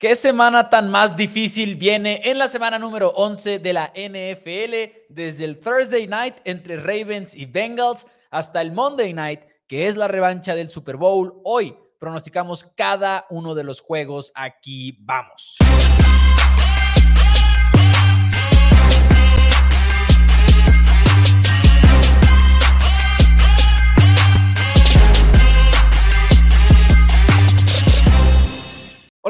[0.00, 5.04] ¿Qué semana tan más difícil viene en la semana número 11 de la NFL?
[5.10, 10.08] Desde el Thursday night entre Ravens y Bengals hasta el Monday night, que es la
[10.08, 11.42] revancha del Super Bowl.
[11.44, 14.32] Hoy pronosticamos cada uno de los juegos.
[14.34, 15.58] Aquí vamos.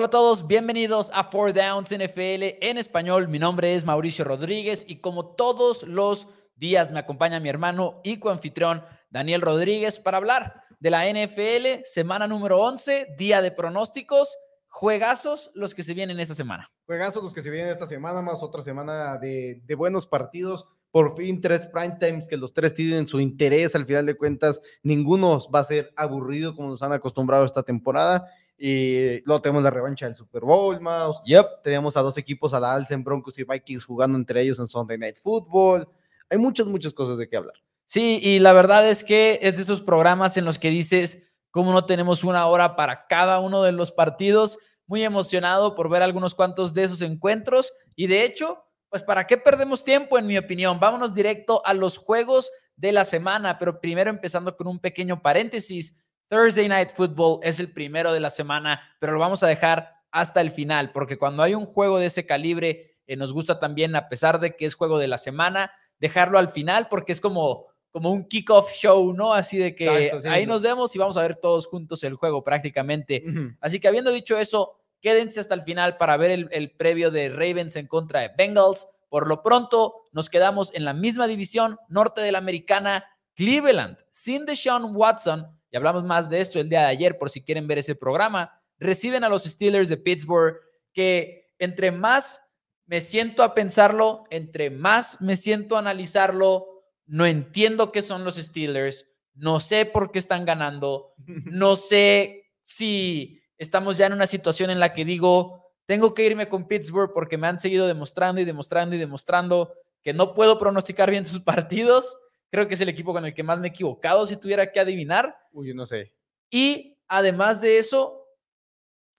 [0.00, 3.28] Hola a todos, bienvenidos a Four Downs NFL en español.
[3.28, 8.18] Mi nombre es Mauricio Rodríguez y como todos los días me acompaña mi hermano y
[8.18, 15.50] coanfitrión Daniel Rodríguez para hablar de la NFL, semana número 11, día de pronósticos, juegazos
[15.52, 16.72] los que se vienen esta semana.
[16.86, 20.66] Juegazos los que se vienen esta semana, más otra semana de, buenos partidos.
[20.90, 24.62] Por fin tres prime times que los tres tienen su interés al final de cuentas.
[24.82, 28.26] Ninguno va a ser aburrido como nos han acostumbrado esta temporada.
[28.62, 31.22] Y luego tenemos la revancha del Super Bowl, Mouse.
[31.24, 31.62] Yep.
[31.64, 34.66] Tenemos a dos equipos a la alza en Broncos y Vikings jugando entre ellos en
[34.66, 35.88] Sunday Night Football.
[36.28, 37.54] Hay muchas, muchas cosas de qué hablar.
[37.86, 41.72] Sí, y la verdad es que es de esos programas en los que dices, ¿cómo
[41.72, 44.58] no tenemos una hora para cada uno de los partidos?
[44.86, 47.72] Muy emocionado por ver algunos cuantos de esos encuentros.
[47.96, 50.78] Y de hecho, pues ¿para qué perdemos tiempo, en mi opinión?
[50.78, 55.98] Vámonos directo a los juegos de la semana, pero primero empezando con un pequeño paréntesis.
[56.30, 60.40] Thursday Night Football es el primero de la semana, pero lo vamos a dejar hasta
[60.40, 64.08] el final, porque cuando hay un juego de ese calibre, eh, nos gusta también, a
[64.08, 68.10] pesar de que es juego de la semana, dejarlo al final, porque es como, como
[68.10, 69.34] un kickoff show, ¿no?
[69.34, 70.54] Así de que Exacto, sí, ahí no.
[70.54, 73.24] nos vemos y vamos a ver todos juntos el juego prácticamente.
[73.60, 77.28] Así que habiendo dicho eso, quédense hasta el final para ver el, el previo de
[77.28, 78.88] Ravens en contra de Bengals.
[79.08, 84.46] Por lo pronto, nos quedamos en la misma división norte de la americana, Cleveland, sin
[84.46, 87.78] Deshaun Watson, y hablamos más de esto el día de ayer por si quieren ver
[87.78, 90.56] ese programa, reciben a los Steelers de Pittsburgh,
[90.92, 92.40] que entre más
[92.86, 96.66] me siento a pensarlo, entre más me siento a analizarlo,
[97.06, 101.14] no entiendo qué son los Steelers, no sé por qué están ganando,
[101.44, 106.48] no sé si estamos ya en una situación en la que digo, tengo que irme
[106.48, 111.10] con Pittsburgh porque me han seguido demostrando y demostrando y demostrando que no puedo pronosticar
[111.10, 112.16] bien sus partidos.
[112.50, 114.80] Creo que es el equipo con el que más me he equivocado si tuviera que
[114.80, 115.36] adivinar.
[115.52, 116.12] Uy, yo no sé.
[116.50, 118.26] Y además de eso,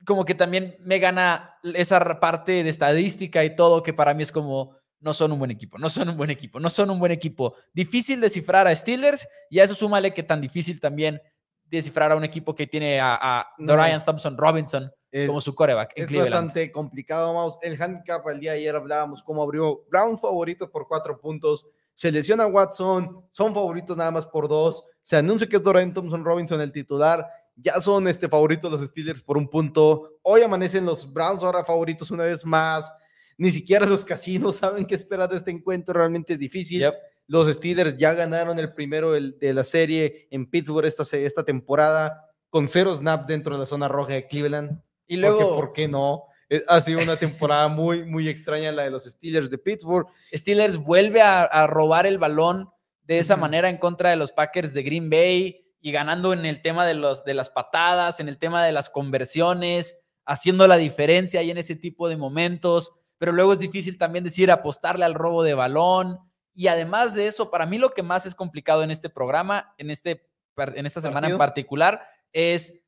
[0.06, 4.32] como que también me gana esa parte de estadística y todo, que para mí es
[4.32, 7.12] como, no son un buen equipo, no son un buen equipo, no son un buen
[7.12, 7.56] equipo.
[7.74, 11.22] Difícil descifrar a Steelers y a eso súmale que tan difícil también
[11.64, 13.74] descifrar a un equipo que tiene a, a No.
[13.74, 16.34] Dorian Thompson Robinson Es, como su coreback en es Cleveland.
[16.34, 17.58] bastante complicado, Mouse.
[17.62, 21.66] El handicap al día de ayer hablábamos cómo abrió Brown favorito por cuatro puntos.
[22.02, 24.84] Se lesiona Watson, son favoritos nada más por dos.
[25.04, 27.28] Se anuncia que es Dorian Thompson Robinson el titular.
[27.56, 30.18] Ya son este, favoritos los Steelers por un punto.
[30.24, 32.92] Hoy amanecen los Browns ahora favoritos una vez más.
[33.38, 35.94] Ni siquiera los casinos saben qué esperar de este encuentro.
[35.94, 36.80] Realmente es difícil.
[36.80, 36.96] Yep.
[37.28, 42.68] Los Steelers ya ganaron el primero de la serie en Pittsburgh esta, esta temporada con
[42.68, 44.82] cero snaps dentro de la zona roja de Cleveland.
[45.06, 46.24] Y Luego, luego ¿por qué no?
[46.52, 50.08] Eh, Ha sido una temporada muy, muy extraña la de los Steelers de Pittsburgh.
[50.34, 52.70] Steelers vuelve a, a robar el balón
[53.04, 56.62] de esa manera en contra de los Packers de Green Bay y ganando en el
[56.62, 61.40] tema de, los, de las patadas, en el tema de las conversiones, haciendo la diferencia
[61.40, 62.94] ahí en ese tipo de momentos.
[63.18, 66.20] Pero luego es difícil también decir apostarle al robo de balón.
[66.54, 69.90] Y además de eso, para mí lo que más es complicado en este programa, en,
[69.90, 72.02] este, en esta semana en particular,
[72.34, 72.81] es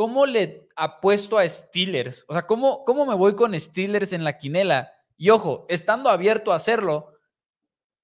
[0.00, 2.24] cómo le apuesto a Steelers.
[2.26, 4.90] O sea, cómo, cómo me voy con Steelers en la quinela.
[5.18, 7.12] Y ojo, estando abierto a hacerlo,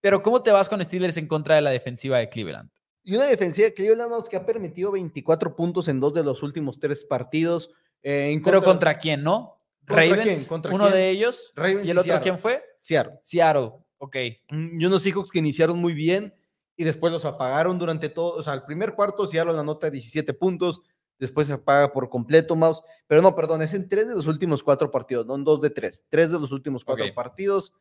[0.03, 2.69] pero ¿cómo te vas con Steelers en contra de la defensiva de Cleveland?
[3.03, 6.79] Y una defensiva de Cleveland que ha permitido 24 puntos en dos de los últimos
[6.79, 7.71] tres partidos.
[8.03, 9.59] eh, en Pero contra- quién, ¿no?
[9.87, 10.45] ¿Contra Ravens, quién?
[10.45, 10.97] ¿Contra uno quién?
[10.99, 11.53] de ellos.
[11.57, 12.23] Ravens ¿Y el y otro Seattle.
[12.23, 12.63] quién fue?
[12.79, 13.15] Seattle.
[13.23, 13.71] Seattle.
[13.97, 14.17] Ok.
[14.51, 16.35] Mm, Y unos Seahawks que iniciaron muy bien
[16.77, 18.35] y después los apagaron durante todo.
[18.37, 20.83] O sea, el primer cuarto Seattle la nota 17 puntos,
[21.19, 22.81] después se apaga por completo, Mouse.
[23.07, 25.71] Pero no, perdón, es en tres de los últimos cuatro partidos, no en dos de
[25.71, 26.05] tres.
[26.09, 27.73] Tres de los últimos cuatro partidos.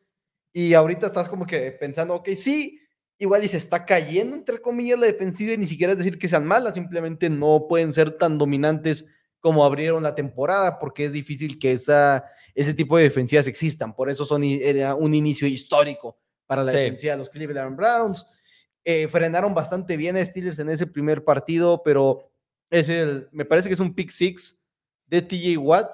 [0.52, 2.80] Y ahorita estás como que pensando, ok, sí,
[3.18, 6.28] igual y se está cayendo, entre comillas, la defensiva y ni siquiera es decir que
[6.28, 9.06] sean malas, simplemente no pueden ser tan dominantes
[9.40, 12.24] como abrieron la temporada, porque es difícil que esa,
[12.54, 13.94] ese tipo de defensivas existan.
[13.94, 16.78] Por eso son era un inicio histórico para la Sí.
[16.78, 18.26] defensiva de los Cleveland Browns.
[18.84, 22.30] Eh, frenaron bastante bien a Steelers en ese primer partido, pero
[22.70, 24.60] es el, me parece que es un pick six
[25.06, 25.90] de TJ Watt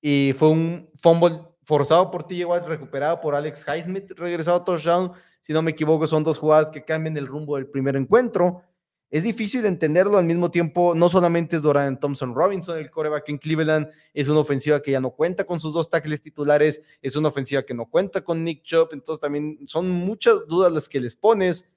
[0.00, 5.12] y fue un fumble forzado por TJ Watt, recuperado por Alex Highsmith, regresado a touchdown.
[5.40, 8.62] Si no me equivoco, son dos jugadas que cambian el rumbo del primer encuentro.
[9.08, 10.94] es difícil entenderlo al mismo tiempo.
[10.94, 15.00] No solamente es Doran Thompson Robinson, el coreback en Cleveland, es una ofensiva que ya
[15.00, 18.62] no cuenta con sus dos tackles titulares, es una ofensiva que no cuenta con Nick
[18.62, 21.72] Chubb, entonces también son muchas dudas las que les pones.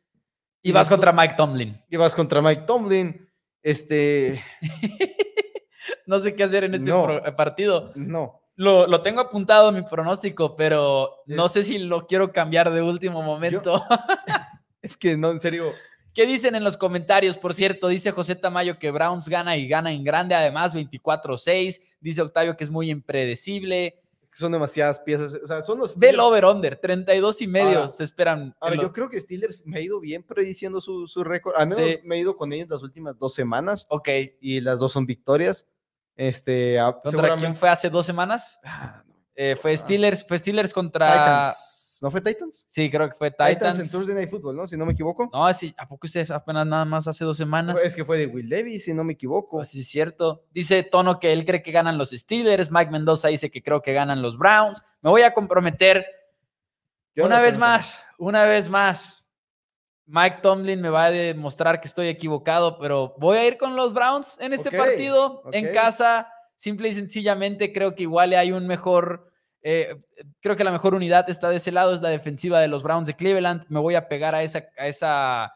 [0.61, 1.79] Y vas contra Mike Tomlin.
[1.89, 3.28] Y vas contra Mike Tomlin.
[3.63, 4.43] Este.
[6.05, 6.91] no sé qué hacer en este
[7.33, 7.91] partido.
[7.95, 8.41] No.
[8.55, 13.21] Lo, lo, tengo apuntado mi pronóstico, pero no sé si lo quiero cambiar de último
[13.21, 13.81] momento.
[14.81, 15.71] es que no, en serio.
[16.13, 17.37] ¿Qué dicen en los comentarios?
[17.37, 21.81] Por cierto, dice José Tamayo que Browns gana y gana en grande, además 24-6.
[22.01, 24.01] Dice Octavio que es muy impredecible.
[24.31, 25.37] Son demasiadas piezas.
[25.43, 25.99] O sea, son los.
[25.99, 28.55] Del over-under, 32 y medio se esperan.
[28.59, 31.55] Ahora, yo creo que Steelers me ha ido bien prediciendo su, su récord.
[31.57, 33.85] Al menos me he ido con ellos las últimas dos semanas.
[33.89, 34.09] Ok.
[34.39, 35.67] Y las dos son victorias.
[36.15, 38.59] Este, ¿Contra quién fue hace dos semanas?
[38.63, 39.03] Ah,
[39.35, 39.77] eh, fue, ah.
[39.77, 41.07] Steelers, fue Steelers contra.
[41.07, 41.78] Titans.
[42.01, 42.65] ¿No fue Titans?
[42.69, 43.49] Sí, creo que fue Titans.
[43.53, 44.67] Titans en Thursday Night Football, ¿no?
[44.67, 45.29] Si no me equivoco.
[45.31, 47.79] No, sí, ¿a poco usted apenas nada más hace dos semanas?
[47.83, 49.57] Es que fue de Will Davis, si no me equivoco.
[49.57, 50.45] Pues sí, es cierto.
[50.51, 52.71] Dice Tono que él cree que ganan los Steelers.
[52.71, 54.83] Mike Mendoza dice que creo que ganan los Browns.
[55.01, 56.05] Me voy a comprometer
[57.17, 59.25] una vez más, una vez más.
[60.05, 63.93] Mike Tomlin me va a demostrar que estoy equivocado, pero voy a ir con los
[63.93, 66.31] Browns en este partido, en casa.
[66.55, 69.28] Simple y sencillamente creo que igual hay un mejor
[69.61, 69.95] eh,
[70.41, 73.07] creo que la mejor unidad está de ese lado, es la defensiva de los Browns
[73.07, 73.65] de Cleveland.
[73.69, 75.53] Me voy a pegar a, a, esa, a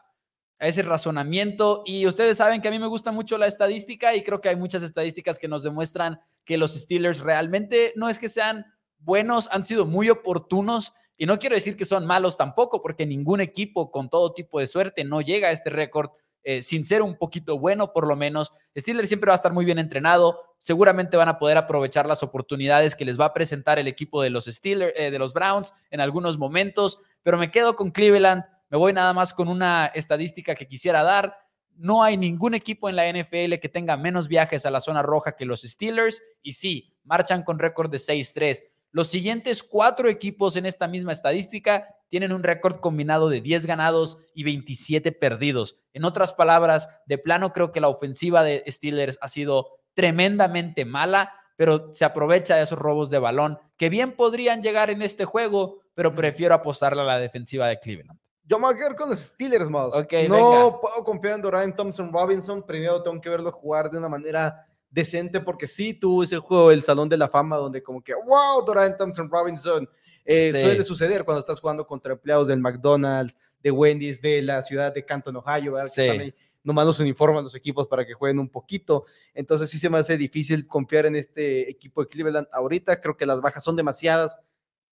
[0.58, 1.82] ese razonamiento.
[1.86, 4.56] Y ustedes saben que a mí me gusta mucho la estadística y creo que hay
[4.56, 8.66] muchas estadísticas que nos demuestran que los Steelers realmente no es que sean
[8.98, 10.92] buenos, han sido muy oportunos.
[11.16, 14.66] Y no quiero decir que son malos tampoco, porque ningún equipo con todo tipo de
[14.66, 16.10] suerte no llega a este récord
[16.44, 18.52] eh, sin ser un poquito bueno, por lo menos.
[18.76, 20.56] Steelers siempre va a estar muy bien entrenado.
[20.58, 24.30] Seguramente van a poder aprovechar las oportunidades que les va a presentar el equipo de
[24.30, 26.98] los Steelers, eh, de los Browns en algunos momentos.
[27.22, 28.44] Pero me quedo con Cleveland.
[28.68, 31.38] Me voy nada más con una estadística que quisiera dar.
[31.76, 35.34] No hay ningún equipo en la NFL que tenga menos viajes a la zona roja
[35.34, 36.22] que los Steelers.
[36.42, 38.62] Y sí, marchan con récord de 6-3.
[38.90, 44.18] Los siguientes cuatro equipos en esta misma estadística tienen un récord combinado de 10 ganados
[44.34, 45.78] y 27 perdidos.
[45.92, 51.32] En otras palabras, de plano creo que la ofensiva de Steelers ha sido tremendamente mala,
[51.56, 55.80] pero se aprovecha de esos robos de balón que bien podrían llegar en este juego,
[55.94, 58.18] pero prefiero apostarle a la defensiva de Cleveland.
[58.46, 59.90] Yo me voy a quedar con los Steelers, más.
[60.28, 62.62] no puedo confiar en Dorian Thompson Robinson.
[62.62, 66.82] Primero tengo que verlo jugar de una manera decente porque sí tuvo ese juego el
[66.82, 69.88] Salón de la Fama donde como que, wow, Dorian Thompson Robinson.
[70.24, 74.92] Eh, suele suceder cuando estás jugando contra empleados del McDonald's, de Wendy's, de la ciudad
[74.94, 75.90] de Canton, Ohio, ¿verdad?
[75.92, 76.34] Sí.
[76.62, 79.04] nomás los uniforman los equipos para que jueguen un poquito.
[79.34, 83.00] Entonces sí se me hace difícil confiar en este equipo de Cleveland ahorita.
[83.00, 84.36] Creo que las bajas son demasiadas.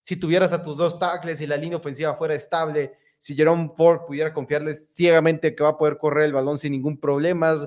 [0.03, 4.01] Si tuvieras a tus dos tackles y la línea ofensiva fuera estable, si Jerome Ford
[4.05, 7.57] pudiera confiarles ciegamente que va a poder correr el balón sin ningún problema,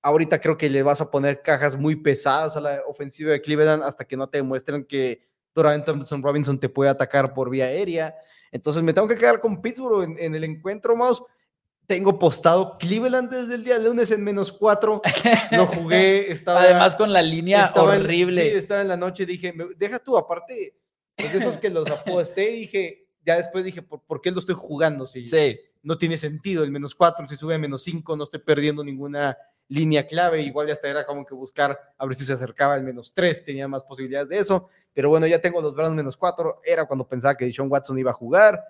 [0.00, 3.82] Ahorita creo que le vas a poner cajas muy pesadas a la ofensiva de Cleveland
[3.82, 5.20] hasta que no te demuestren que
[5.62, 8.16] Dorian Thompson Robinson te puede atacar por vía aérea.
[8.52, 11.22] Entonces me tengo que quedar con Pittsburgh en, el encuentro, Mouse.
[11.86, 15.02] Tengo postado Cleveland desde el día lunes en menos cuatro.
[15.50, 16.62] Lo jugué, estaba.
[16.62, 18.50] Además, con la línea horrible.
[18.50, 20.76] sí, estaba en la noche, dije, deja tú, aparte,
[21.16, 24.54] pues de esos que los aposté, dije, ya después dije, ¿por, ¿por, qué lo estoy
[24.54, 25.06] jugando?
[25.06, 25.58] Si sí.
[25.82, 29.36] no tiene sentido el menos cuatro, si sube a menos cinco, no estoy perdiendo ninguna
[29.68, 32.82] línea clave, igual ya hasta era como que buscar a ver si se acercaba al
[32.82, 36.60] menos tres, tenía más posibilidades de eso, pero bueno, ya tengo los Browns menos cuatro,
[36.64, 38.62] era cuando pensaba que Deshaun Watson iba a jugar.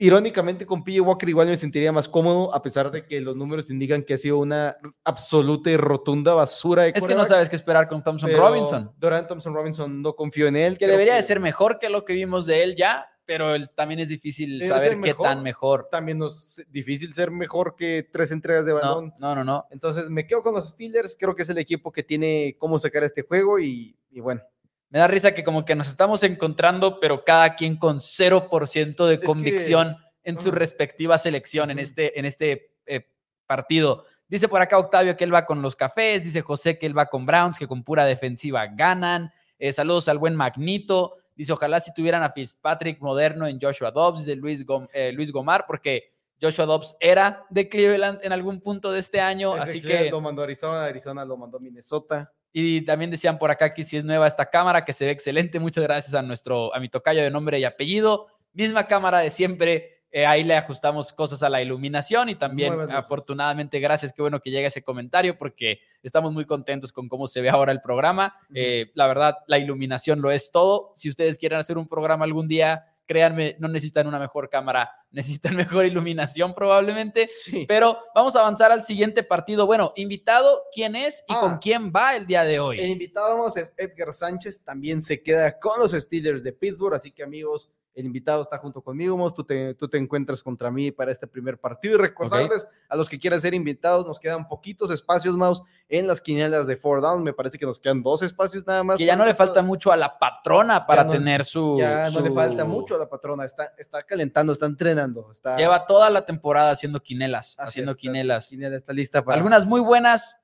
[0.00, 3.68] Irónicamente, con PJ Walker igual me sentiría más cómodo, a pesar de que los números
[3.68, 6.86] indican que ha sido una absoluta y rotunda basura.
[6.86, 8.92] es que no sabes qué esperar con Thompson Robinson.
[8.96, 10.78] Durant Thompson Robinson no confío en él.
[10.78, 14.08] Que debería de ser mejor que lo que vimos de él ya, pero también es
[14.08, 15.88] difícil saber qué tan mejor.
[15.90, 19.12] También es difícil ser mejor que tres entregas de balón.
[19.18, 22.02] No, no, no, Entonces me quedo con los Steelers, creo que es el equipo que
[22.02, 24.40] tiene cómo sacar este juego y, bueno.
[24.88, 29.20] Me da risa que como que nos estamos encontrando, pero cada quien con 0% de
[29.20, 33.06] convicción en su respectiva selección en este, en este eh,
[33.46, 34.04] partido.
[34.26, 37.04] Dice por acá Octavio que él va con los cafés, dice José que él va
[37.04, 39.30] con Browns, que con pura defensiva ganan.
[39.58, 41.16] Eh, saludos al buen Magnito.
[41.38, 45.66] Dice, ojalá si tuvieran a Fitzpatrick moderno en Joshua Dobbs, de Luis, eh, Luis Gomar,
[45.68, 50.10] porque Joshua Dobbs era de Cleveland en algún punto de este año, así que...
[50.10, 52.32] Lo mandó Arizona, Arizona lo mandó Minnesota.
[52.52, 55.60] Y también decían por acá que si es nueva esta cámara, que se ve excelente.
[55.60, 58.26] Muchas gracias a nuestro, a mi tocayo de nombre y apellido.
[58.52, 63.78] Misma cámara de siempre, eh, ahí le ajustamos cosas a la iluminación y también afortunadamente
[63.78, 67.50] gracias, qué bueno que llegue ese comentario porque estamos muy contentos con cómo se ve
[67.50, 68.34] ahora el programa.
[68.54, 70.92] Eh, la verdad, la iluminación lo es todo.
[70.96, 75.56] Si ustedes quieren hacer un programa algún día créanme, no necesitan una mejor cámara, necesitan
[75.56, 77.26] mejor iluminación probablemente.
[77.26, 77.64] Sí.
[77.66, 79.66] Pero vamos a avanzar al siguiente partido.
[79.66, 81.40] Bueno, invitado, ¿quién es y Ah.
[81.40, 82.78] con quién va el día de hoy?
[82.78, 87.22] El invitado es Edgar Sánchez, también se queda con los Steelers de Pittsburgh, así que
[87.22, 91.10] amigos, el invitado está junto conmigo, Mos, tú te, tú te encuentras contra mí para
[91.10, 95.36] este primer partido y recordarles a los que quieran ser invitados, nos quedan poquitos espacios,
[95.36, 98.84] Maus, en las quinielas de Four Down, me parece que nos quedan dos espacios nada
[98.84, 98.98] más.
[98.98, 101.76] que ya no le falta mucho a la patrona para no- tener su.
[101.78, 105.84] Ya no le falta mucho a la patrona, está, está calentando, está entrenando, está, Lleva
[105.86, 108.48] toda la temporada haciendo quinelas, Así haciendo está, quinelas.
[108.48, 110.40] quiniela está lista para Algunas muy buenas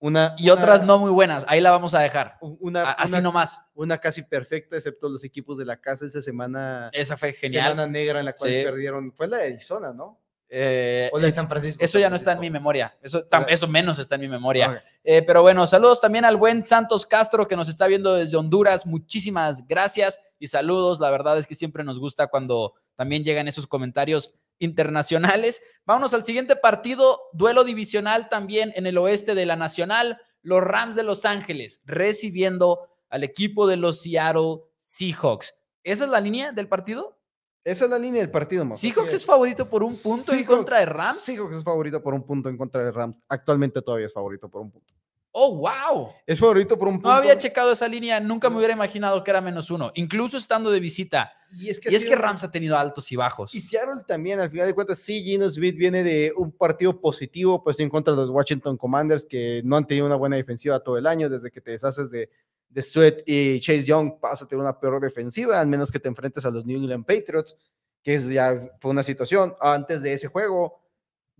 [0.00, 1.44] una y otras no muy buenas.
[1.46, 2.38] Ahí la vamos a dejar.
[2.40, 3.60] Una, A- Así una- nomás.
[3.74, 6.90] una casi perfecta, excepto los equipos de la casa esta semana.
[6.92, 7.70] Esa fue genial.
[7.72, 8.62] Semana negra en la cual Sí.
[8.64, 9.12] perdieron.
[9.12, 10.18] Fue la de Arizona, ¿no?
[10.52, 11.84] Eh, O la de San Francisco.
[11.84, 12.96] eso ya no está en mi memoria.
[13.00, 14.82] Eso, tam- eso menos está en mi memoria.
[15.04, 18.84] Eh, pero bueno, saludos también al buen Santos Castro que nos está viendo desde Honduras.
[18.84, 20.98] Muchísimas gracias y saludos.
[20.98, 25.62] La verdad es que siempre nos gusta cuando también llegan esos comentarios internacionales.
[25.84, 30.20] Vámonos al siguiente partido, duelo divisional también en el oeste de la Nacional.
[30.42, 35.54] Los Rams de Los Ángeles recibiendo al equipo de los Seattle Seahawks.
[35.82, 37.18] ¿Esa es la línea del partido?
[37.64, 38.78] Esa es la línea del partido, Mau.
[38.78, 41.20] Seahawks es favorito por un punto en contra de Rams.
[41.20, 43.20] Seahawks es favorito por un punto en contra de Rams.
[43.28, 44.94] Actualmente todavía es favorito por un punto.
[45.32, 46.12] Oh, wow.
[46.26, 47.08] Es favorito por un punto.
[47.08, 50.70] No había checado esa línea, nunca me hubiera imaginado que era menos uno, incluso estando
[50.70, 51.32] de visita.
[51.56, 53.54] Y es que, Y Rams ha tenido altos y bajos.
[53.54, 57.62] Y Seattle también, al final de cuentas, sí, Gino Smith viene de un partido positivo,
[57.62, 60.98] pues en contra de los Washington Commanders, que no han tenido una buena defensiva todo
[60.98, 62.28] el año, desde que te deshaces de,
[62.68, 66.08] de Sweat y Chase Young, vas a tener una peor defensiva, al menos que te
[66.08, 67.56] enfrentes a los New England Patriots,
[68.02, 69.54] que es ya fue una situación.
[69.60, 70.79] Antes de ese juego,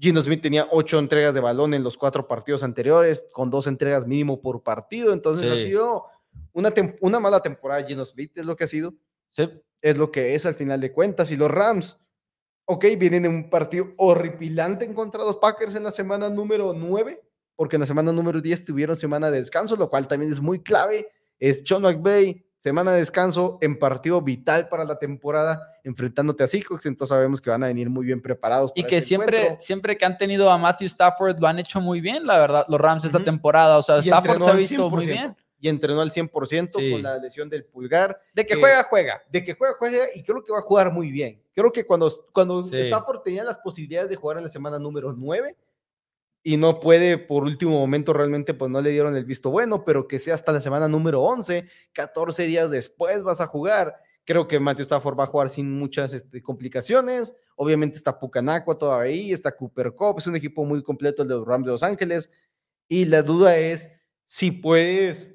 [0.01, 4.07] Gino Smith tenía ocho entregas de balón en los cuatro partidos anteriores, con dos entregas
[4.07, 6.07] mínimo por partido, entonces ha sido
[6.53, 8.95] una, una mala temporada Gino Smith, es lo que ha sido
[9.33, 9.49] Sí.
[9.81, 11.31] es lo que es al final de cuentas.
[11.31, 11.99] Y los Rams,
[12.65, 16.73] ok, vienen de un partido horripilante en contra de los Packers en la semana número
[16.75, 17.23] 9,
[17.55, 20.63] porque en la semana número 10 tuvieron semana de descanso, lo cual también es muy
[20.63, 21.09] clave.
[21.39, 26.87] Es Sean McVay, semana de descanso en partido vital para la temporada, enfrentándote a Seahawks,
[26.87, 28.73] entonces sabemos que van a venir muy bien preparados.
[28.75, 29.65] Y para que este siempre, encuentro.
[29.65, 32.81] siempre que han tenido a Matthew Stafford lo han hecho muy bien, la verdad, los
[32.81, 33.79] Rams esta temporada.
[33.79, 35.37] O sea, Y Stafford se ha visto muy 100%, bien.
[35.63, 36.91] Y entrenó al 100% Sí.
[36.93, 38.19] con la lesión del pulgar.
[38.35, 39.23] De que juega, juega.
[39.31, 41.43] de que juega, juega y creo que va a jugar muy bien.
[41.55, 42.77] Creo que cuando, cuando Sí.
[42.77, 45.57] Stafford tenía las posibilidades de jugar en la semana número 9
[46.43, 50.09] y no puede por último momento realmente pues no le dieron el visto bueno, pero
[50.09, 54.01] que sea hasta la semana número 11, 14 días después vas a jugar.
[54.31, 57.37] Creo que Matthew Stafford va a jugar sin muchas este, complicaciones.
[57.57, 61.35] Obviamente está Pucanacua todavía ahí, está Cooper Cup, es un equipo muy completo el de
[61.35, 62.31] los Rams de Los Ángeles.
[62.87, 63.91] Y la duda es
[64.23, 65.35] si puedes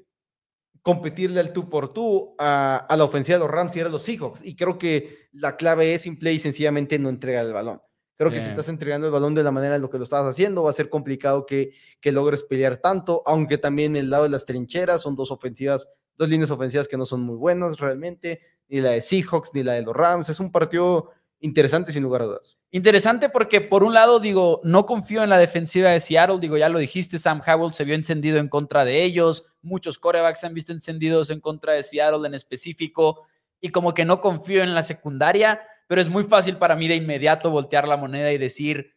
[0.80, 4.00] competirle al tú por tú a, a la ofensiva de los Rams y a los
[4.00, 4.42] Seahawks.
[4.42, 7.82] Y creo que la clave es simple y sencillamente no entregar el balón.
[8.14, 8.50] Creo que si Sí.
[8.52, 10.72] estás entregando el balón de la manera en lo que lo estás haciendo, va a
[10.72, 15.16] ser complicado que, que logres pelear tanto, aunque también el lado de las trincheras son
[15.16, 15.86] dos ofensivas,
[16.16, 19.72] dos líneas ofensivas que no son muy buenas realmente, ni la de Seahawks ni la
[19.72, 20.28] de los Rams.
[20.28, 22.56] Es un partido interesante sin lugar a dudas.
[22.70, 26.68] Interesante porque por un lado digo, no confío en la defensiva de Seattle, digo, ya
[26.68, 30.54] lo dijiste, Sam Howell se vio encendido en contra de ellos, muchos corebacks se han
[30.54, 33.26] visto encendidos en contra de Seattle en específico,
[33.60, 36.96] y como que no confío en la secundaria, pero es muy fácil para mí de
[36.96, 38.94] inmediato voltear la moneda y decir,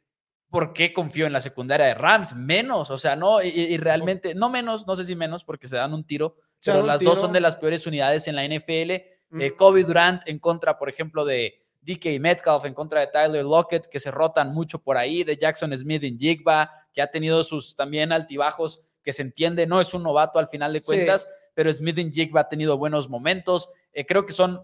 [0.49, 2.35] ¿por qué confío en la secundaria de Rams?
[2.35, 5.77] Menos, o sea, no, y, y realmente, no menos, no sé si menos, porque se
[5.77, 9.18] dan un tiro, Se pero las dos son de las peores unidades en la NFL.
[9.37, 9.55] Eh.
[9.55, 13.99] Kobe Durant en contra, por ejemplo, de DK Metcalf, en contra de Tyler Lockett, que
[13.99, 18.11] se rotan mucho por ahí, de Jackson Smith en Jigba, que ha tenido sus también
[18.11, 20.85] altibajos, que se entiende, no es un novato al final de Sí.
[20.87, 23.69] cuentas, pero Smith en Jigba ha tenido buenos momentos.
[23.93, 24.59] Eh, creo que son,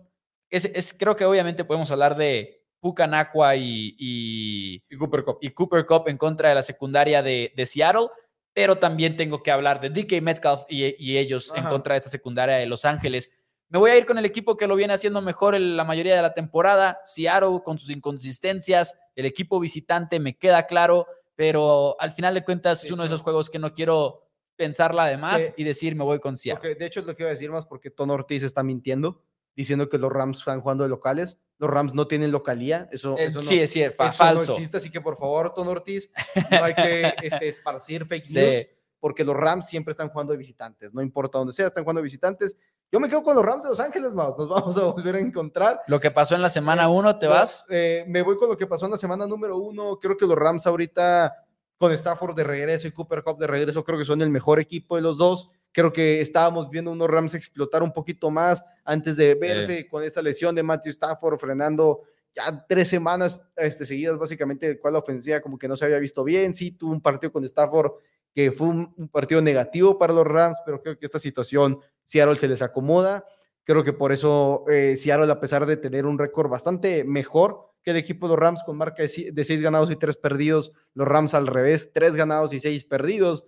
[0.50, 5.38] es, es- creo que obviamente podemos hablar de Pucanacua y, y, Y Cooper Cup.
[5.41, 8.07] y Cooper Cup en contra de la secundaria de, de Seattle,
[8.53, 12.10] pero también tengo que hablar de DK Metcalf y, y ellos en contra de esta
[12.10, 13.31] secundaria de Los Ángeles.
[13.69, 16.15] Me voy a ir con el equipo que lo viene haciendo mejor en la mayoría
[16.15, 22.12] de la temporada, Seattle con sus inconsistencias, el equipo visitante me queda claro, pero al
[22.12, 24.22] final de cuentas De es uno de esos juegos que no quiero
[24.55, 26.75] pensarla de más Que- y decir me voy con Seattle.
[26.75, 29.24] De hecho, es lo que iba a decir más porque Ton Ortiz está mintiendo,
[29.55, 31.38] diciendo que los Rams están jugando de locales.
[31.57, 32.88] Los Rams no tienen localía.
[32.91, 34.51] Eso, Eh, eso no, sí, es cierto, fa- eso falso.
[34.51, 36.12] no existe, así que por favor, Ton Ortiz,
[36.51, 38.38] no hay que este, esparcir fake Sí.
[38.39, 38.67] news,
[39.00, 42.03] porque los Rams siempre están jugando de visitantes, no importa dónde sea, están jugando de
[42.03, 42.57] visitantes.
[42.95, 45.81] Yo me quedo con los Rams de Los Ángeles, nos vamos a volver a encontrar.
[45.87, 47.65] Lo que pasó en la semana Eh, 1, ¿te vas?
[47.67, 49.99] eh, me voy con lo que pasó en la semana número uno.
[49.99, 51.33] Creo que los Rams ahorita,
[51.77, 54.95] con Stafford de regreso y Cooper Cup de regreso, creo que son el mejor equipo
[54.95, 55.49] de los dos.
[55.73, 60.21] Creo que estábamos viendo unos Rams explotar un poquito más antes de verse con esa
[60.21, 65.41] lesión de Matthew Stafford frenando ya tres semanas este, seguidas, básicamente, el cual la ofensiva
[65.41, 66.55] como que no se había visto bien.
[66.55, 67.91] Sí, tuvo un partido con Stafford
[68.35, 72.49] que fue un, partido negativo para los Rams, pero creo que esta situación Seattle se
[72.49, 73.23] les acomoda.
[73.63, 77.91] Creo que por eso eh, Seattle, a pesar de tener un récord bastante mejor que
[77.91, 81.07] el equipo de los Rams con marca de, de seis ganados y tres perdidos, los
[81.07, 83.45] Rams al revés, tres ganados y seis perdidos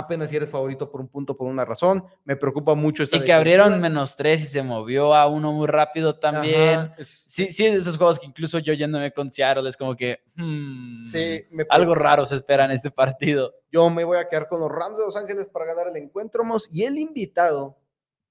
[0.00, 2.04] apenas si eres favorito por un punto por una razón.
[2.24, 5.66] Me preocupa mucho esta Y que abrieron menos tres y se movió a uno muy
[5.66, 6.92] rápido también.
[6.98, 11.02] sí, sí, de esos juegos que incluso yo yéndome con Seattle es como que hmm,
[11.02, 13.54] sí, algo raro se espera en este partido.
[13.70, 16.42] Yo me voy a quedar con los Rams de Los Ángeles para ganar el encuentro,
[16.70, 17.78] y el invitado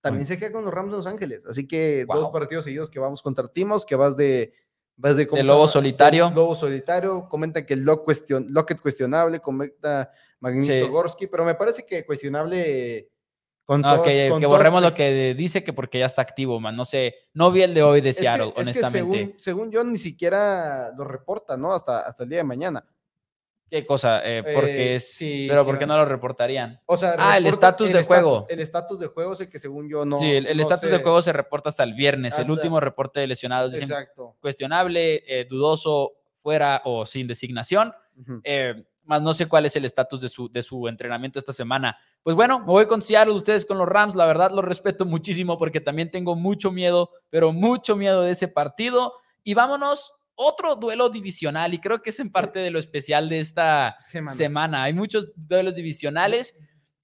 [0.01, 1.45] también se queda con los Rams de Los Ángeles.
[1.45, 4.53] Así que dos partidos seguidos que vamos contra Timos, que vas de
[4.99, 6.31] vas de, Lobo Solitario.
[6.35, 11.85] Lobo Solitario, comenta que el lock cuestion, Locket cuestionable, comenta Magnito Gorski, pero me parece
[11.85, 13.09] que cuestionable
[13.69, 16.75] con no, que, borremos lo que dice que porque ya está activo, man.
[16.75, 19.35] No sé, no vi el de hoy de Seattle, honestamente.
[19.37, 21.71] según, yo, ni siquiera lo reporta, ¿no?
[21.71, 22.83] Hasta, hasta el día de mañana.
[23.69, 24.21] ¿Qué cosa?
[24.23, 26.81] Eh, porque eh, sí, pero ¿por qué no lo reportaría?
[26.87, 28.47] O sea, ah, el estatus de juego.
[28.49, 30.17] El estatus de juego es el que según yo no.
[30.17, 32.39] Sí, el estatus de juego se reporta hasta el viernes.
[32.39, 33.75] el último reporte de lesionados.
[33.75, 34.35] Exacto.
[34.41, 37.93] Cuestionable, eh, dudoso, fuera o sin designación
[39.09, 41.97] más no sé cuál es el estatus de su, de su entrenamiento esta semana.
[42.21, 45.57] Pues bueno, me voy con Seattle, ustedes con los Rams, la verdad lo respeto muchísimo
[45.57, 49.13] porque también tengo mucho miedo, pero mucho miedo de ese partido.
[49.43, 53.39] Y vámonos, otro duelo divisional, y creo que es en parte de lo especial de
[53.39, 54.83] esta semana.
[54.83, 56.55] Hay muchos duelos divisionales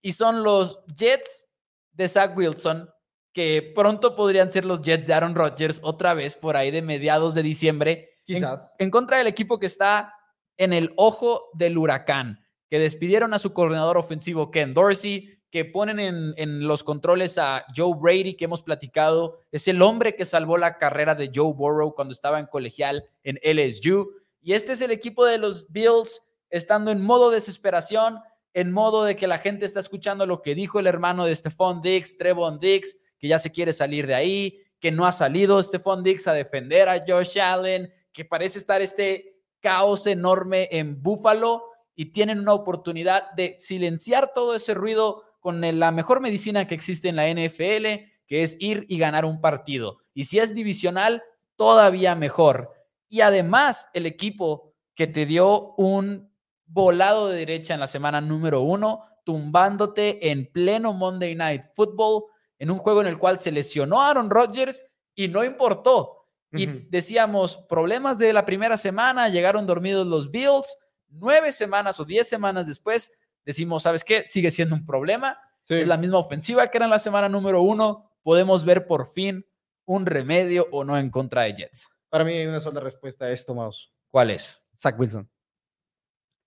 [0.02, 1.48] y son los Jets
[1.92, 2.88] de Zach Wilson,
[3.34, 7.34] que pronto podrían ser los Jets de Aaron Rodgers otra vez por ahí de mediados
[7.34, 8.12] de diciembre.
[8.24, 8.76] Quizás.
[8.80, 10.15] en contra del equipo que está
[10.58, 16.00] en el ojo del huracán, que despidieron a su coordinador ofensivo Ken Dorsey, que ponen
[16.00, 20.78] en, los controles a Joe Brady, que hemos platicado, es el hombre que salvó la
[20.78, 24.12] carrera de Joe Burrow cuando estaba en colegial en LSU.
[24.42, 28.20] Y este es el equipo de los Bills estando en modo desesperación,
[28.54, 31.82] en modo de que la gente está escuchando lo que dijo el hermano de Stephon
[31.82, 36.04] Diggs, Trevon Diggs, que ya se quiere salir de ahí, que no ha salido Stephon
[36.04, 39.35] Diggs a defender a Josh Allen, que parece estar este
[39.66, 41.64] caos enorme en Búfalo
[41.96, 47.10] y tienen una oportunidad de silenciar todo ese ruido con la mejor medicina que existe
[47.10, 49.98] en la NFL, que es ir y ganar un partido.
[50.14, 51.24] Y si es divisional,
[51.56, 52.74] todavía mejor.
[53.10, 56.32] Y además, el equipo que te dio un
[56.68, 62.26] volado de derecha en la semana número uno, tumbándote en pleno Monday Night Football,
[62.60, 64.84] en un juego en el cual se lesionó Aaron Rodgers
[65.16, 66.15] y no importó.
[66.58, 70.78] Y decíamos, problemas de la primera semana, llegaron dormidos los Bills,
[71.10, 73.12] nueve semanas o diez semanas después,
[73.46, 74.26] decimos, ¿sabes qué?
[74.26, 75.40] Sigue siendo un problema.
[75.68, 78.12] Es la misma ofensiva que era en la semana número uno.
[78.22, 79.46] Podemos ver por fin
[79.86, 81.90] un remedio o no en contra de Jets.
[82.10, 83.92] Para mí hay una sola respuesta a esto, Maus.
[84.10, 84.64] ¿Cuál es?
[84.78, 85.30] Zach Wilson.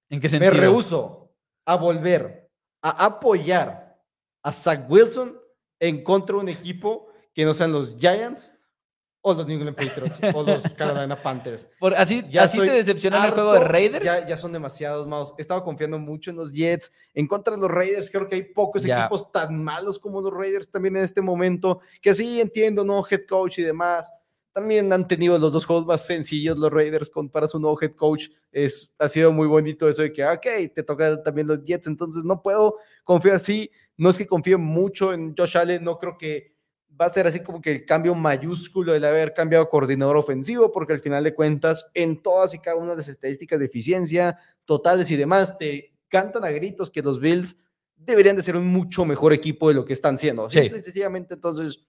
[0.09, 0.53] ¿En qué sentido?
[0.53, 1.35] Me rehuso
[1.67, 2.51] a volver
[2.83, 4.01] a apoyar
[4.43, 5.39] a Zach Wilson
[5.81, 8.58] en contra de un equipo que no sean los Giants
[9.29, 11.69] o los New England Patriots o los Carolina Panthers.
[11.79, 14.05] Por, así ya así te decepciona el juego de Raiders.
[14.05, 15.35] Ya, ya son demasiados malos.
[15.39, 16.93] He estado confiando mucho en los Jets.
[17.15, 20.71] En contra de los Raiders, creo que hay pocos equipos tan malos como los Raiders
[20.71, 21.81] también en este momento.
[22.01, 23.05] Que sí entiendo, ¿no?
[23.09, 24.13] Head coach y demás.
[24.53, 27.95] También han tenido los dos juegos más sencillos los Raiders con, para su nuevo head
[27.95, 28.29] coach.
[28.51, 31.87] Es, ha sido muy bonito eso de que, ok, te tocan también los Jets.
[31.87, 33.71] Entonces no puedo confiar, sí.
[33.97, 35.85] No es que confíe mucho en Josh Allen.
[35.85, 36.58] No creo que
[37.01, 40.95] va a ser así como que el cambio mayúsculo el haber cambiado coordinador ofensivo, porque
[40.95, 45.11] al final de cuentas, en todas y cada una de las estadísticas de eficiencia, totales
[45.11, 47.57] y demás, te cantan a gritos que los Bills
[47.97, 50.49] deberían de ser un mucho mejor equipo de lo que están siendo.
[50.51, 50.69] Sí.
[50.83, 51.87] sencillamente, entonces,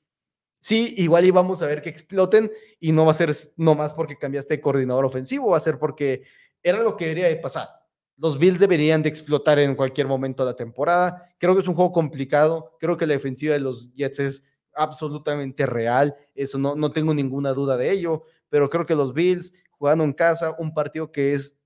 [0.59, 4.55] sí, igual íbamos a ver que exploten y no va a ser nomás porque cambiaste
[4.55, 6.23] de coordinador ofensivo, va a ser porque
[6.61, 7.69] era lo que debería de pasar.
[8.17, 11.33] Los Bills deberían de explotar en cualquier momento de la temporada.
[11.37, 12.75] Creo que es un juego complicado.
[12.77, 14.43] Creo que la defensiva de los Jets es
[14.79, 19.53] absolutamente real, eso no, no tengo ninguna duda de ello, pero creo que los Bills
[19.71, 21.57] jugando en casa, un partido que es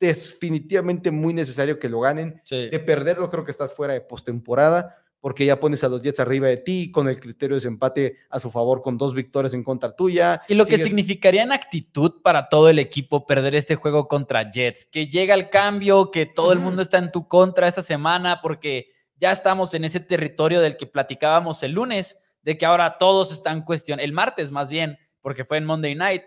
[0.00, 2.42] definitivamente muy necesario que lo ganen.
[2.48, 6.48] De perderlo creo que estás fuera de postemporada porque ya pones a los Jets arriba
[6.48, 9.94] de ti con el criterio de empate a su favor con dos victorias en contra
[9.94, 10.42] tuya.
[10.48, 14.84] Y lo que significaría en actitud para todo el equipo perder este juego contra Jets,
[14.84, 18.88] que llega el cambio, que todo el mundo está en tu contra esta semana porque
[19.20, 23.64] ya estamos en ese territorio del que platicábamos el lunes de que ahora todos están
[23.64, 26.22] cuestionando, el martes más bien, porque fue en Monday Night,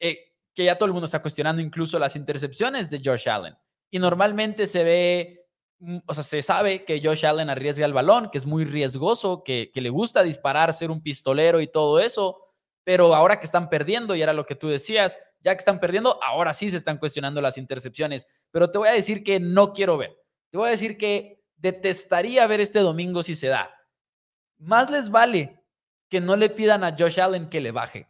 [0.00, 3.56] eh, que ya todo el mundo está cuestionando incluso las intercepciones de Josh Allen.
[3.90, 5.46] Y normalmente se ve
[5.78, 9.42] mm, o sea, se sabe que Josh Allen arriesga el balón, que es muy riesgoso,
[9.44, 12.40] que, que le gusta disparar, ser un pistolero y todo eso,
[12.84, 16.18] pero ahora que están perdiendo, y era lo que tú decías, ya que están perdiendo,
[16.22, 18.26] ahora sí se están cuestionando las intercepciones.
[18.50, 20.16] Pero te voy a decir que no quiero ver.
[20.50, 23.75] Te voy a decir que detestaría ver este domingo si se da.
[24.58, 25.60] Más les vale
[26.08, 28.08] que no le pidan a Josh Allen que le baje.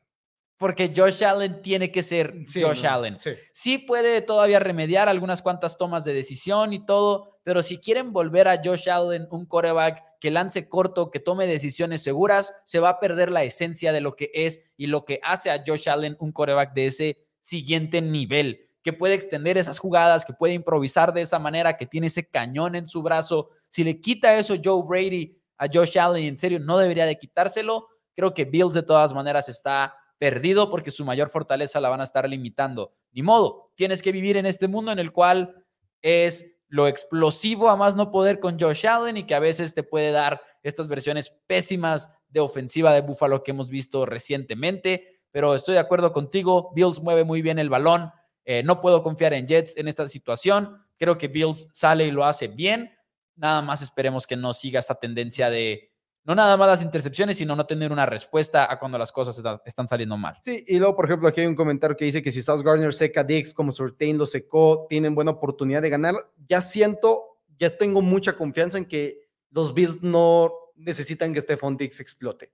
[0.58, 3.18] Porque Josh Allen tiene que ser Josh Allen.
[3.20, 3.32] Sí.
[3.52, 3.78] sí.
[3.78, 8.62] puede todavía remediar algunas cuantas tomas de decisión y todo, pero si quieren volver a
[8.64, 13.30] Josh Allen, un coreback que lance corto, que tome decisiones seguras, se va a perder
[13.30, 16.72] la esencia de lo que es y lo que hace a Josh Allen un coreback
[16.72, 21.76] de ese siguiente nivel, que puede extender esas jugadas, que puede improvisar de esa manera,
[21.76, 23.50] que tiene ese cañón en su brazo.
[23.68, 27.88] Si le quita eso Joe Brady a Josh Allen, en serio, no debería de quitárselo.
[28.14, 32.04] Creo que Bills de todas maneras está perdido porque su mayor fortaleza la van a
[32.04, 32.94] estar limitando.
[33.12, 35.64] Ni modo, tienes que vivir en este mundo en el cual
[36.02, 39.82] es lo explosivo a más no poder con Josh Allen y que a veces te
[39.82, 45.74] puede dar estas versiones pésimas de ofensiva de Buffalo que hemos visto recientemente pero estoy
[45.74, 46.72] de acuerdo contigo.
[46.74, 48.10] Bills mueve muy bien el balón.
[48.46, 50.82] Eh, no puedo confiar en Jets en esta situación.
[50.96, 52.90] Creo que Bills sale y lo hace bien.
[53.36, 55.92] Nada más esperemos que no siga esta tendencia de
[56.24, 59.86] no nada más las intercepciones, sino no tener una respuesta a cuando las cosas están
[59.86, 60.36] saliendo mal.
[60.40, 62.92] Sí, y luego, por ejemplo, aquí hay un comentario que dice que si South Gardner
[62.92, 66.16] seca a Dix como Surtain lo secó, tienen buena oportunidad de ganar.
[66.48, 72.00] Ya siento, ya tengo mucha confianza en que los Bills no necesitan que Stephon Dix
[72.00, 72.52] explote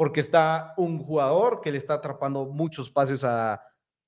[0.00, 3.62] porque está un jugador que le está atrapando muchos pases a,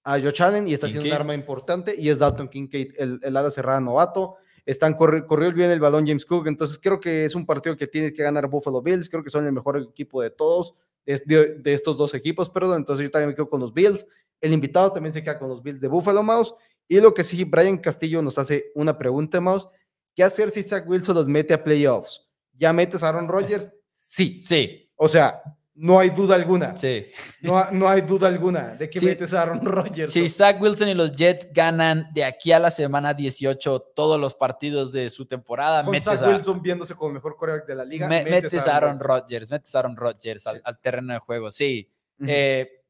[0.05, 3.37] a Josh Allen y está haciendo un arma importante y es Dalton Kincaid, el, el
[3.37, 4.37] ala cerrada novato.
[4.65, 8.13] Están corrió bien el balón James Cook, entonces creo que es un partido que tiene
[8.13, 11.97] que ganar Buffalo Bills, creo que son el mejor equipo de todos, de, de, estos
[11.97, 14.07] dos equipos, perdón, entonces yo también me quedo con los Bills.
[14.41, 16.55] El invitado también se queda con los Bills de Buffalo Mouse.
[16.89, 19.69] Y lo que sí, Brian Castillo nos hace una pregunta, Mouse.
[20.15, 22.29] ¿Qué hacer si Zach Wilson los mete a playoffs?
[22.53, 23.73] ¿Ya metes a Aaron Rodgers?
[23.89, 24.39] Sí.
[24.41, 24.91] Sí.
[24.97, 25.43] O sea,
[25.75, 26.77] no hay duda alguna.
[26.77, 27.07] Sí.
[27.41, 30.13] No, no hay duda alguna de que metes a Aaron Rodgers.
[30.13, 34.35] Si Zach Wilson y los Jets ganan de aquí a la semana 18 todos los
[34.35, 38.07] partidos de su temporada, Con Zach Wilson viéndose como el mejor coreback de la liga,
[38.07, 41.51] metes, a Aaron Rodgers, metes a Aaron Rodgers al, terreno de juego.
[41.51, 41.89] Sí.
[42.27, 42.83] Eh,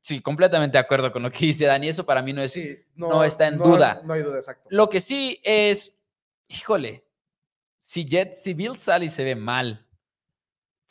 [0.00, 1.88] sí, completamente de acuerdo con lo que dice Dani.
[1.88, 2.56] Eso para mí no, es,
[2.94, 4.00] no, está en duda.
[4.04, 4.68] No hay duda, exacto.
[4.70, 6.00] Lo que sí es,
[6.46, 7.04] híjole,
[7.80, 9.84] si Jets, si Bill sale y se ve mal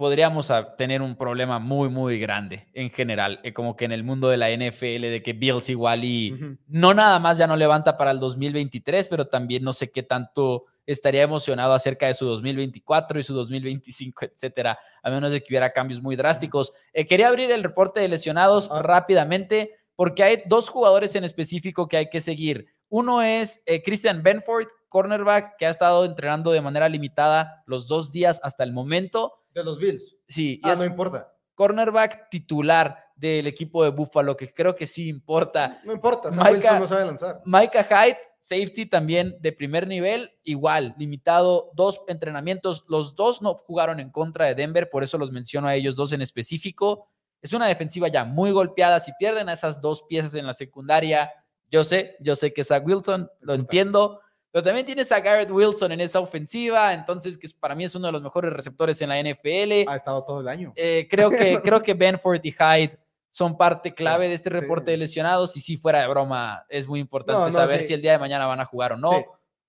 [0.02, 4.30] podríamos tener un problema muy, muy grande en general, eh, como que en el mundo
[4.30, 6.36] de la NFL, de que Bills igual y
[6.68, 10.66] no nada más ya no levanta para el 2023, pero también no sé qué tanto
[10.88, 15.72] estaría emocionado acerca de su 2024 y su 2025, etcétera, a menos de que hubiera
[15.72, 16.74] cambios muy drásticos.
[16.94, 18.82] Eh, quería abrir el reporte de lesionados ah.
[18.82, 22.66] rápidamente porque hay dos jugadores en específico que hay que seguir.
[22.90, 28.12] Uno es eh, Christian Benford, cornerback, que ha estado entrenando de manera limitada los dos
[28.12, 30.18] días hasta el momento de los Bills.
[30.28, 30.60] Sí.
[30.64, 31.34] Ah, no importa.
[31.56, 35.80] Cornerback titular del equipo de Buffalo, que creo que sí importa.
[35.86, 37.40] No importa, Micah, no sabe lanzar.
[37.46, 42.84] Micah Hyde, safety también de primer nivel, igual, limitado, dos entrenamientos.
[42.90, 46.12] Los dos no jugaron en contra de Denver, por eso los menciono a ellos dos
[46.12, 47.08] en específico.
[47.42, 49.00] Es una defensiva ya muy golpeada.
[49.00, 51.32] Si pierden a esas dos piezas en la secundaria,
[51.70, 54.20] yo sé, yo sé que Zach Wilson, lo entiendo,
[54.52, 58.08] pero también tienes a Garrett Wilson en esa ofensiva, entonces que para mí es uno
[58.08, 59.88] de los mejores receptores en la NFL.
[59.88, 60.74] Ha estado todo el año.
[60.76, 64.98] Eh, creo, que, creo que Benford y Hyde son parte clave de este reporte de
[64.98, 68.46] lesionados y si fuera de broma es muy importante saber si el día de mañana
[68.46, 69.12] van a jugar o no.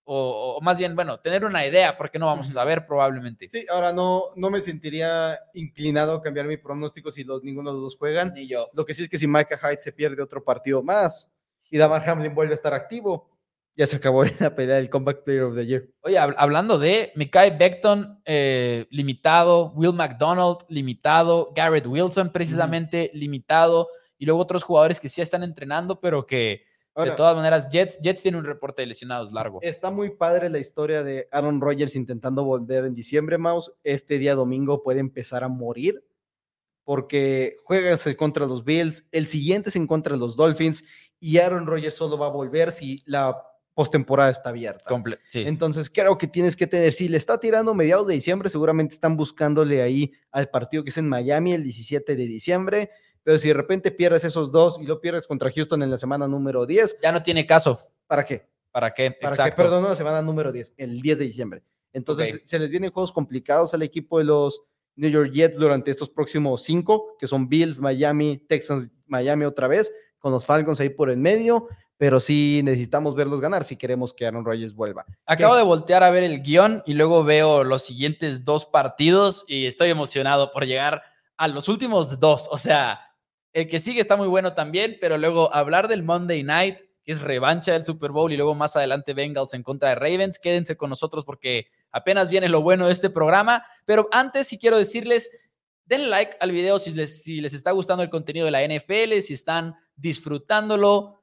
[0.04, 3.46] O, más bien, bueno, tener una idea, porque no vamos a saber probablemente.
[3.46, 7.74] Sí, ahora no, no me sentiría inclinado a cambiar mi pronóstico si los, ninguno de
[7.74, 8.34] los dos juegan.
[8.34, 8.68] Ni yo.
[8.72, 11.32] Lo que sí es que si Micah Hyde se pierde otro partido más
[11.70, 13.30] y Damar Hamlin vuelve a estar activo,
[13.76, 15.88] ya se acabó la pelea del Comeback Player of the Year.
[16.02, 24.26] Oye, hablando de Mikai Beckton, eh, limitado, Will McDonald, limitado, Garrett Wilson, precisamente, limitado, y
[24.26, 28.36] luego otros jugadores que sí están entrenando, pero que de todas maneras, Jets, Jets tiene
[28.36, 29.60] un reporte de lesionados largo.
[29.62, 33.72] Está muy padre la historia de Aaron Rodgers intentando volver en diciembre, Mouse.
[33.82, 36.04] Este día domingo puede empezar a morir
[36.84, 40.84] porque juegas contra los Bills, el siguiente es en contra de los Dolphins
[41.20, 43.40] y Aaron Rodgers solo va a volver si la
[43.74, 44.84] postemporada está abierta.
[45.34, 49.16] Entonces creo que tienes que tener, si le está tirando mediados de diciembre, seguramente están
[49.16, 52.90] buscándole ahí al partido que es en Miami el 17 de diciembre,
[53.22, 56.28] pero si de repente pierdes esos dos y lo pierdes contra Houston en la semana
[56.28, 56.98] número 10.
[57.02, 57.80] Ya no tiene caso.
[58.06, 58.48] ¿Para qué?
[58.70, 59.10] ¿Para qué?
[59.12, 59.56] ¿Para Exacto.
[59.56, 59.62] qué?
[59.62, 61.62] Perdón, la semana número 10, el 10 de diciembre.
[61.92, 64.62] Entonces se les vienen juegos complicados al equipo de los
[64.96, 69.92] New York Jets durante estos próximos cinco, que son Bills, Miami, Texans, Miami otra vez,
[70.18, 71.68] con los Falcons ahí por el medio
[72.02, 75.06] pero sí necesitamos verlos ganar si queremos que Aaron Rodgers vuelva.
[75.24, 79.66] Acabo de voltear a ver el guion y luego veo los siguientes dos partidos y
[79.66, 81.04] estoy emocionado por llegar
[81.36, 82.48] a los últimos dos.
[82.50, 83.14] O sea,
[83.52, 87.20] el que sigue está muy bueno también, pero luego hablar del Monday Night, que es
[87.20, 90.40] revancha del Super Bowl y luego más adelante Bengals en contra de Ravens.
[90.40, 93.64] Quédense con nosotros porque apenas viene lo bueno de este programa.
[93.84, 95.30] Pero antes sí quiero decirles,
[95.84, 99.20] denle like al video si les, si les está gustando el contenido de la NFL,
[99.20, 101.21] si están disfrutándolo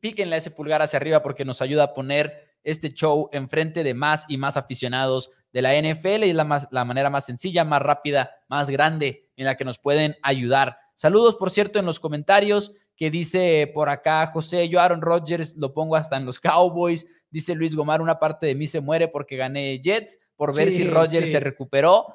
[0.00, 4.24] píquenle ese pulgar hacia arriba porque nos ayuda a poner este show enfrente de más
[4.28, 8.30] y más aficionados de la NFL y es la, la manera más sencilla, más rápida,
[8.48, 10.76] más grande en la que nos pueden ayudar.
[10.94, 15.72] Saludos, por cierto, en los comentarios que dice por acá José, yo Aaron Rodgers lo
[15.72, 17.06] pongo hasta en los Cowboys.
[17.30, 20.84] Dice Luis Gomar, una parte de mí se muere porque gané Jets por ver si
[20.84, 22.06] Rodgers se recuperó.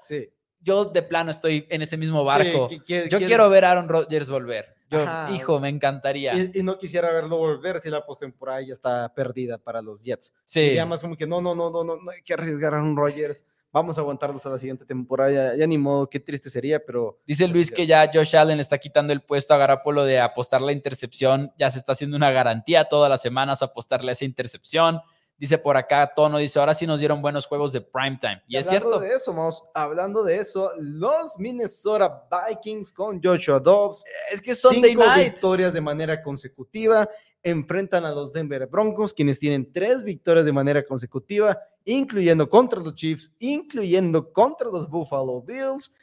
[0.59, 2.69] Yo de plano estoy en ese mismo barco.
[2.87, 4.76] yo quiero ver a Aaron Rodgers volver.
[4.89, 6.33] Yo, hijo, me encantaría.
[6.53, 10.33] Y, no quisiera verlo volver si la postemporada ya está perdida para los Jets.
[10.45, 10.61] Sí.
[10.61, 12.95] Diría más como que no, no, no, no, no, no hay que arriesgar a un
[12.95, 13.43] Rogers.
[13.71, 15.55] Vamos a aguantarlos a la siguiente temporada.
[15.57, 17.19] Ya, ni modo, qué triste sería, pero.
[17.27, 20.71] Dice Luis que ya Josh Allen está quitando el puesto a Garapolo de apostar la
[20.71, 21.51] intercepción.
[21.59, 25.01] Ya se está haciendo una garantía todas las semanas apostarle a esa intercepción.
[25.37, 28.41] Dice por acá Tono, dice, ahora sí nos dieron buenos juegos de primetime.
[28.47, 28.99] Y, es cierto.
[28.99, 34.03] de eso, vamos, hablando de eso, los Minnesota Vikings con Joshua Dobbs.
[34.31, 37.07] Es que son cinco victorias de manera consecutiva.
[37.43, 42.95] Enfrentan a los Denver Broncos, quienes tienen tres victorias de manera consecutiva, incluyendo contra los
[42.95, 45.93] Chiefs, incluyendo contra los Buffalo Bills.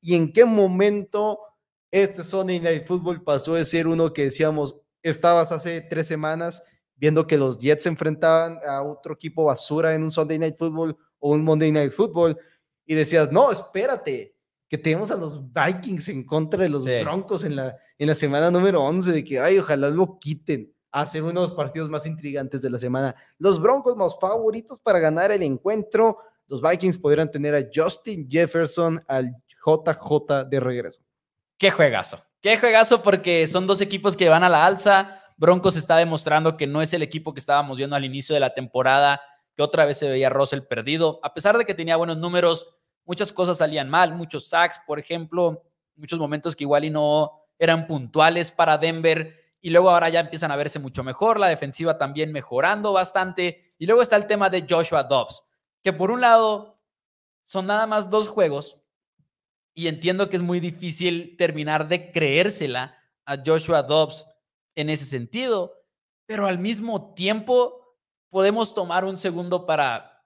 [0.00, 1.38] ¿Y en qué momento
[1.92, 6.62] este Sunday Night Football pasó de ser uno que decíamos, estabas hace tres semanas
[7.00, 10.96] viendo que los Jets se enfrentaban a otro equipo basura en un Sunday Night Football
[11.18, 12.38] o un Monday Night Football
[12.84, 14.34] y decías, no, espérate,
[14.68, 18.50] que tenemos a los Vikings en contra de los Broncos en la, en la semana
[18.50, 20.72] número 11, de que, ay, ojalá lo quiten.
[20.92, 23.14] Hace uno de los partidos más intrigantes de la semana.
[23.38, 26.18] Los Broncos más favoritos para ganar el encuentro.
[26.48, 29.34] Los Vikings podrían tener a Justin Jefferson, al
[29.64, 31.00] JJ de regreso.
[31.56, 32.22] Qué juegazo.
[32.40, 36.66] Qué juegazo porque son dos equipos que van a la alza Broncos está demostrando que
[36.66, 39.22] no es el equipo que estábamos viendo al inicio de la temporada,
[39.56, 41.18] que otra vez se veía Russell perdido.
[41.22, 42.68] A pesar de que tenía buenos números,
[43.06, 45.62] muchas cosas salían mal, muchos sacks, por ejemplo,
[45.96, 49.34] muchos momentos que igual y no eran puntuales para Denver.
[49.62, 53.74] Y luego ahora ya empiezan a verse mucho mejor, la defensiva también mejorando bastante.
[53.78, 55.48] Y luego está el tema de Joshua Dobbs,
[55.82, 56.82] que por un lado
[57.44, 58.76] son nada más dos juegos
[59.72, 64.26] y entiendo que es muy difícil terminar de creérsela a Joshua Dobbs
[64.80, 65.74] en ese sentido,
[66.26, 67.96] pero al mismo tiempo
[68.28, 70.24] podemos tomar un segundo para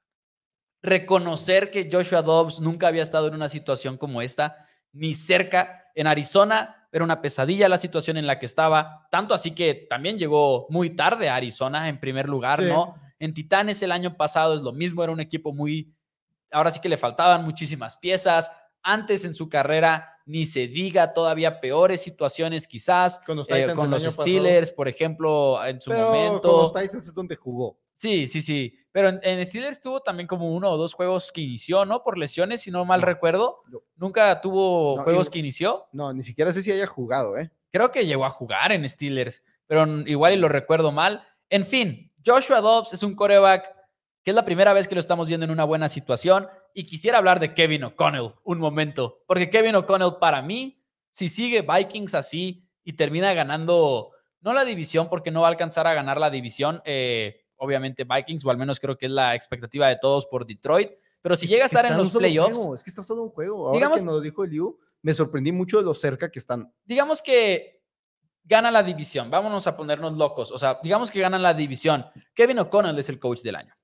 [0.82, 6.06] reconocer que Joshua Dobbs nunca había estado en una situación como esta, ni cerca en
[6.06, 10.66] Arizona, era una pesadilla la situación en la que estaba, tanto así que también llegó
[10.68, 12.94] muy tarde a Arizona en primer lugar, ¿no?
[13.18, 15.92] En Titanes el año pasado es lo mismo, era un equipo muy,
[16.52, 21.60] ahora sí que le faltaban muchísimas piezas, antes en su carrera ni se diga todavía
[21.60, 23.66] peores situaciones quizás con los, eh,
[24.10, 26.50] Steelers, por ejemplo, en su momento.
[26.50, 27.78] Con los Titans es donde jugó.
[27.94, 28.78] Sí, sí, sí.
[28.92, 32.02] Pero en, Steelers tuvo también como uno o dos juegos que inició, ¿no?
[32.02, 33.62] Por lesiones, si no mal recuerdo.
[33.96, 35.86] Nunca tuvo juegos que inició.
[35.92, 37.50] No, ni siquiera sé si haya jugado, ¿eh?
[37.70, 41.26] Creo que llegó a jugar en Steelers, pero igual y lo recuerdo mal.
[41.50, 43.74] En fin, Joshua Dobbs es un coreback
[44.22, 46.48] que es la primera vez que lo estamos viendo en una buena situación.
[46.76, 51.62] Y quisiera hablar de Kevin O'Connell un momento, porque Kevin O'Connell para mí, si sigue
[51.62, 54.10] Vikings así y termina ganando,
[54.40, 58.44] no la división, porque no va a alcanzar a ganar la división, eh, obviamente Vikings,
[58.44, 60.90] o al menos creo que es la expectativa de todos por Detroit,
[61.22, 62.74] pero si llega a estar en los playoffs...
[62.74, 63.68] es que está solo un juego.
[63.68, 66.74] Ahora digamos, que nos dijo Liu, me sorprendí mucho de lo cerca que están.
[66.84, 67.84] Digamos que
[68.42, 72.04] gana la división, vámonos a ponernos locos, o sea, digamos que ganan la división.
[72.34, 73.74] Kevin O'Connell es el coach del año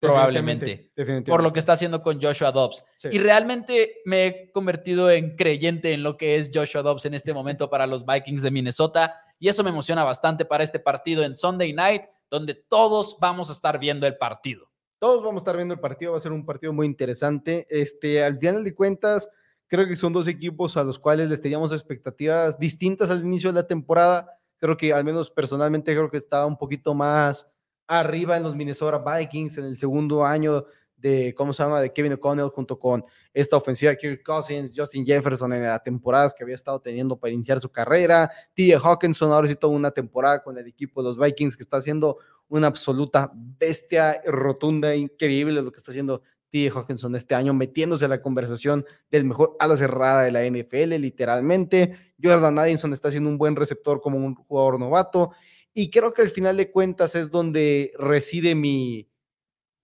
[0.00, 0.90] probablemente,
[1.26, 2.82] por lo que está haciendo con Joshua Dobbs.
[3.10, 7.34] Y realmente me he convertido en creyente en lo que es Joshua Dobbs en este
[7.34, 11.36] momento para los Vikings de Minnesota y eso me emociona bastante para este partido en
[11.36, 14.70] Sunday Night, donde todos vamos a estar viendo el partido.
[14.98, 17.66] Todos vamos a estar viendo el partido, va a ser un partido muy interesante.
[17.70, 19.30] Este, al final de cuentas,
[19.66, 23.62] creo que son dos equipos a los cuales les teníamos expectativas distintas al inicio de
[23.62, 24.38] la temporada.
[24.58, 27.48] Creo que al menos personalmente creo que estaba un poquito más
[27.90, 30.64] arriba en los Minnesota Vikings en el segundo año
[30.96, 33.02] de, ¿cómo se llama?, de Kevin O'Connell junto con
[33.34, 37.58] esta ofensiva Kirk Cousins, Justin Jefferson en las temporadas que había estado teniendo para iniciar
[37.58, 38.78] su carrera, T.J.
[38.88, 42.18] Hawkinson ahora sí toda una temporada con el equipo de los Vikings que está haciendo
[42.48, 46.78] una absoluta bestia rotunda, increíble lo que está haciendo T.J.
[46.78, 52.12] Hawkinson este año, metiéndose a la conversación del mejor ala cerrada de la NFL, literalmente.
[52.22, 55.32] Jordan Addison está siendo un buen receptor como un jugador novato
[55.74, 59.08] Y creo que al final de cuentas es donde reside mi,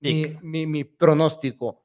[0.01, 1.83] mi, mi- mi pronóstico.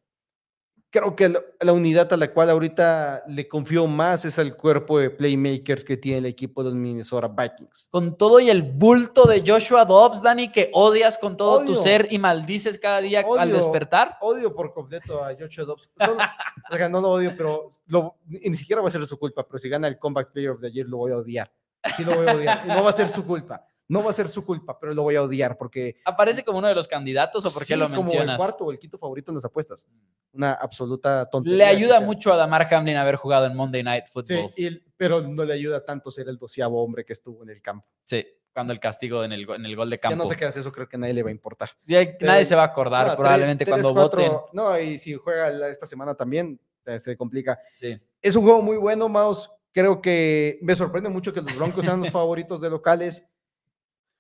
[0.94, 5.00] Creo que la, la unidad a la cual ahorita le confío más es al cuerpo
[5.00, 7.88] de playmakers que tiene el equipo de los Minnesota Vikings.
[7.92, 11.82] Con todo y el bulto de Joshua Dobbs, Dani, que odias con todo tu Odio.
[11.82, 13.56] ser y maldices cada día al Odio.
[13.56, 14.18] despertar.
[14.20, 15.90] Odio por completo a Joshua Dobbs.
[15.98, 19.48] Solo- no lo odio, pero lo- ni siquiera va a ser su culpa.
[19.48, 21.54] Pero si gana el Comeback Player of the Year, lo voy a odiar.
[21.96, 22.62] Sí, lo voy a odiar.
[22.66, 23.66] Y no va a ser su culpa.
[23.92, 25.98] No va a ser su culpa, pero lo voy a odiar porque.
[26.06, 28.38] ¿Aparece como uno de los candidatos o por qué sí, lo Como el mencionas?
[28.38, 29.86] cuarto o el quinto favorito en las apuestas.
[30.34, 31.58] Una absoluta tontería.
[31.58, 34.54] Le ayuda mucho a Damar Hamlin haber jugado en Monday Night Sí, Football.
[34.58, 37.86] el- pero no le ayuda tanto ser el doceavo hombre que estuvo en el campo.
[38.06, 40.24] Sí, cuando el castigo en el, en el gol de Ya campo.
[40.24, 41.70] no te quedas eso, creo que nadie le va a importar.
[41.86, 44.50] Sí, nadie se va a acordar probablemente tres- cuando tres, cuatro- voten.
[44.54, 47.60] No, y si juega esta semana también, eh, se complica.
[47.80, 48.00] Sí.
[48.22, 49.50] Es un juego muy bueno, Maus.
[49.74, 53.30] Creo que me sorprende mucho que los Broncos sean los favoritos de locales.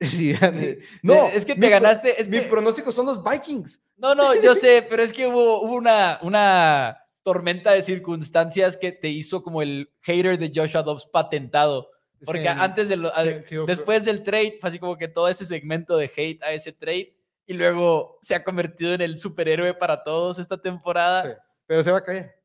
[0.01, 0.77] Sí, Dani.
[1.03, 2.19] no, es que te ganaste.
[2.19, 3.81] Es mi que- pronóstico son los Vikings.
[3.97, 8.91] No, no, yo sé, pero es que hubo, hubo una, una tormenta de circunstancias que
[8.91, 11.89] te hizo como el hater de Joshua Dobbs patentado.
[12.25, 15.07] Porque que- antes de lo- sí, a- sí, después del trade, fue así como que
[15.07, 19.17] todo ese segmento de hate a ese trade y luego se ha convertido en el
[19.19, 21.23] superhéroe para todos esta temporada.
[21.23, 21.29] sí,
[21.67, 22.35] pero se va a caer.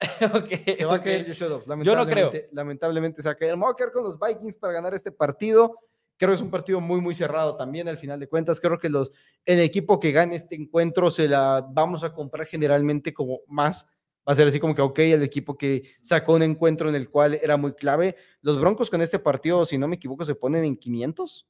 [0.34, 1.04] Ok, Se va a ok.
[1.04, 1.64] caer Joshua Dobbs.
[1.82, 2.26] Yo no creo.
[2.30, 3.56] Lamentablemente- Lamentablemente se va a caer.
[3.56, 5.78] Me voy a quedar con los Vikings para ganar este partido.
[6.18, 8.60] Creo que es un partido muy, muy cerrado también al final de cuentas.
[8.60, 9.10] Creo que los,
[9.44, 13.86] el equipo que gane este encuentro se la vamos a comprar generalmente como más.
[14.28, 17.08] Va a ser así como que, ok, el equipo que sacó un encuentro en el
[17.10, 18.16] cual era muy clave.
[18.40, 21.46] Los Broncos con este partido, si no me equivoco, se ponen en 500.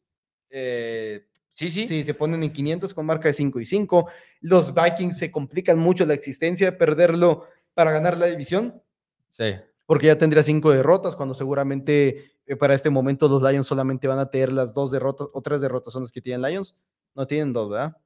[0.51, 1.87] Eh, sí, sí.
[1.87, 4.09] Sí, se ponen en 500 con marca de 5 y 5.
[4.41, 8.83] Los Vikings se complican mucho la existencia de perderlo para ganar la división
[9.31, 9.55] Sí.
[9.87, 14.31] porque ya tendría cinco derrotas, cuando seguramente para este momento los Lions solamente van a
[14.31, 16.77] tener las dos derrotas, o tres derrotas son las que tienen Lions.
[17.15, 17.97] No tienen dos, ¿verdad?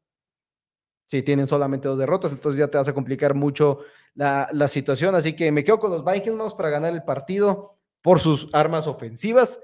[1.09, 3.81] Sí, tienen solamente dos derrotas, entonces ya te vas a complicar mucho
[4.15, 5.15] la, la situación.
[5.17, 8.87] Así que me quedo con los Vikings vamos, para ganar el partido por sus armas
[8.87, 9.59] ofensivas.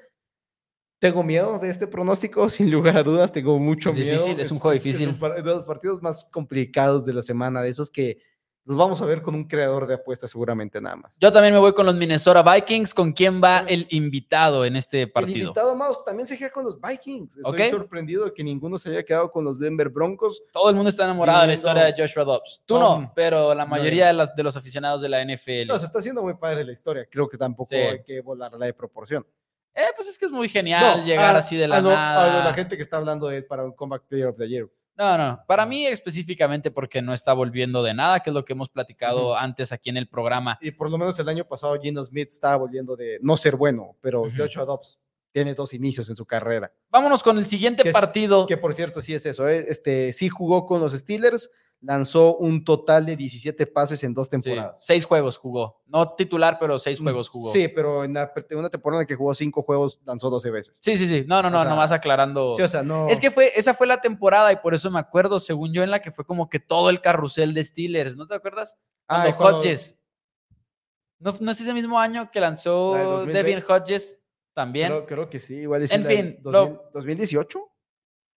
[0.99, 4.13] Tengo miedo de este pronóstico, sin lugar a dudas, tengo mucho Es miedo.
[4.13, 5.09] difícil, es un juego difícil.
[5.11, 8.19] un par- de los partidos más complicados de la semana, de esos que
[8.67, 11.17] los vamos a ver con un creador de apuestas seguramente nada más.
[11.21, 12.93] Yo también me voy con los Minnesota Vikings.
[12.93, 15.39] ¿Con quién va el invitado en este El partido?
[15.49, 17.37] invitado Maus también se queda con los Vikings.
[17.37, 17.71] Estoy Ok.
[17.71, 20.43] sorprendido de que ninguno se haya quedado con los Denver Broncos.
[20.53, 22.63] Todo el mundo está enamorado de la historia de Joshua Dobbs.
[22.67, 25.67] Tú Um, no, pero la no, mayoría de los, de los aficionados de la NFL.
[25.69, 27.07] No, se está haciendo muy padre la historia.
[27.11, 27.77] Creo que tampoco Sí.
[27.77, 29.25] hay que volarla de proporción.
[29.75, 31.91] Eh, pues es que es muy genial No, llegar a- así de la a lo-
[31.91, 32.41] nada.
[32.43, 34.67] a la gente que está hablando de él para un Comeback Player of the Year.
[34.97, 38.55] No, no, para mí específicamente porque no está volviendo de nada, que es lo que
[38.55, 40.59] hemos platicado antes aquí en el programa.
[40.63, 43.97] Y por lo menos el año pasado Gino Smith estaba volviendo de no ser bueno,
[44.01, 44.31] pero Ujú.
[44.37, 44.99] Joshua Dobbs
[45.33, 46.73] tiene dos inicios en su carrera.
[46.89, 48.47] Vámonos con el siguiente Que es- partido.
[48.47, 49.47] Que por cierto, sí es eso.
[49.47, 49.67] ¿eh?
[49.69, 54.31] Este, sí jugó con los Steelers, lanzó un total de 17 pases en dos Sí,
[54.33, 54.79] temporadas.
[54.83, 55.83] seis juegos jugó.
[55.87, 57.51] No titular, pero seis juegos jugó.
[57.51, 60.51] Mm, Sí, pero en la- una temporada en la que jugó cinco juegos, lanzó 12
[60.51, 60.79] veces.
[60.83, 61.07] sí, sí.
[61.07, 61.25] sí.
[61.29, 62.55] No, no, no, O sea, nomás aclarando.
[62.57, 63.09] Sí, o sea, no.
[63.09, 65.91] Es que fue, esa fue la temporada y por eso me acuerdo, según yo, en
[65.91, 68.77] la que fue como que todo el carrusel de Steelers, ¿no te acuerdas?
[69.07, 69.97] Ah, Cuando Hodges.
[71.19, 73.33] ¿No, ¿No es ese mismo año que lanzó 2020?
[73.33, 74.19] Devin Hodges
[74.55, 74.89] también?
[74.89, 77.61] Creo, creo que sí, igual En fin, 2000 lo- 2018.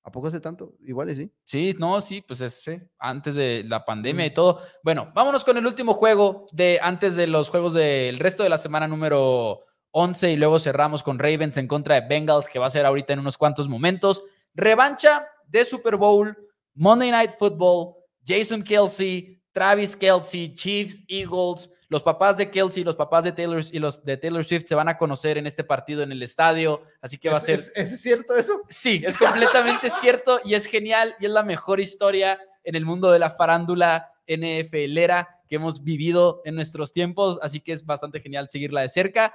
[0.09, 0.73] ¿A poco hace tanto?
[0.81, 1.31] Igual y sí.
[1.43, 2.79] Sí, no, sí, pues es Sí.
[2.97, 4.61] antes de la pandemia y todo.
[4.83, 8.57] Bueno, vámonos con el último juego de antes de los juegos del resto de la
[8.57, 9.59] semana número
[9.91, 13.13] 11 y luego cerramos con Ravens en contra de Bengals que va a ser ahorita
[13.13, 14.23] en unos cuantos momentos.
[14.55, 16.35] Revancha de Super Bowl,
[16.73, 17.95] Monday Night Football,
[18.25, 23.79] Jason Kelsey, Travis Kelsey, Chiefs, Eagles, los papás de Kelsey, los papás de Taylor y
[23.79, 27.17] los de Taylor Swift se van a conocer en este partido en el estadio, así
[27.17, 28.61] que va a ¿Es, ser es- ¿es cierto eso?
[28.69, 33.11] Sí, es completamente cierto y es genial y es la mejor historia en el mundo
[33.11, 38.47] de la farándula NFLera que hemos vivido en nuestros tiempos, así que es bastante genial
[38.49, 39.33] seguirla de cerca.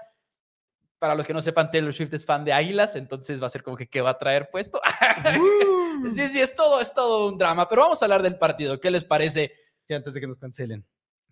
[1.00, 3.64] Para los que no sepan, Taylor Swift es fan de Águilas, entonces va a ser
[3.64, 4.80] como que qué va a traer puesto.
[6.10, 8.78] sí, sí, es todo, es todo un drama, pero vamos a hablar del partido.
[8.80, 9.52] ¿Qué les parece?
[9.86, 10.86] Sí, antes de que nos cancelen.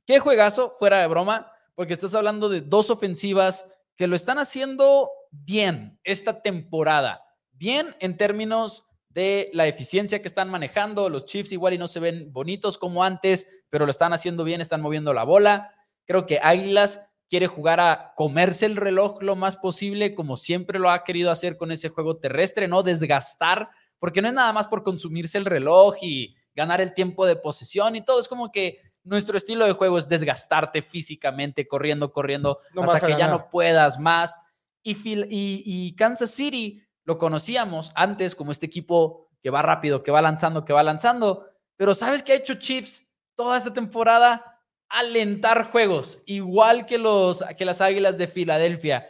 [0.07, 3.65] Qué juegazo, fuera de broma, porque estás hablando de dos ofensivas
[3.97, 7.25] que lo están haciendo bien esta temporada.
[7.53, 11.09] Bien en términos de la eficiencia que están manejando.
[11.09, 14.61] Los Chiefs igual y no se ven bonitos como antes, pero lo están haciendo bien,
[14.61, 15.73] están moviendo la bola.
[16.07, 20.91] Creo que Águilas quiere jugar a comerse el reloj lo más posible, como siempre lo
[20.91, 24.83] ha querido hacer con ese juego terrestre, no desgastar, porque no es nada más por
[24.83, 29.37] consumirse el reloj y ganar el tiempo de posesión y todo, es como que nuestro
[29.37, 33.31] estilo de juego es desgastarte físicamente, corriendo, corriendo, No hasta que ya ganar.
[33.41, 34.37] no puedas más.
[34.83, 40.03] Y, Phil- y, y Kansas City lo conocíamos antes como este equipo que va rápido,
[40.03, 41.47] que va lanzando, que va lanzando,
[41.77, 44.61] pero ¿sabes qué ha hecho Chiefs toda esta temporada?
[44.89, 49.09] Alentar juegos, igual que, los, que las Águilas de Filadelfia.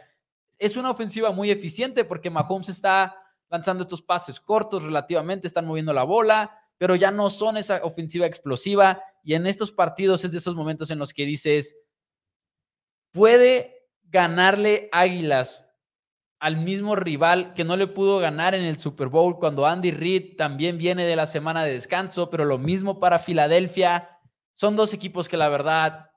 [0.57, 3.15] Es una ofensiva muy eficiente porque Mahomes está
[3.49, 8.25] lanzando estos pases cortos relativamente, están moviendo la bola, pero ya no son esa ofensiva
[8.25, 9.03] explosiva.
[9.23, 11.81] Y en estos partidos es de esos momentos en los que dices,
[13.11, 15.69] puede ganarle Águilas
[16.39, 20.35] al mismo rival que no le pudo ganar en el Super Bowl cuando Andy Reid
[20.35, 24.19] también viene de la semana de descanso, pero lo mismo para Filadelfia.
[24.53, 26.11] Son dos equipos que la verdad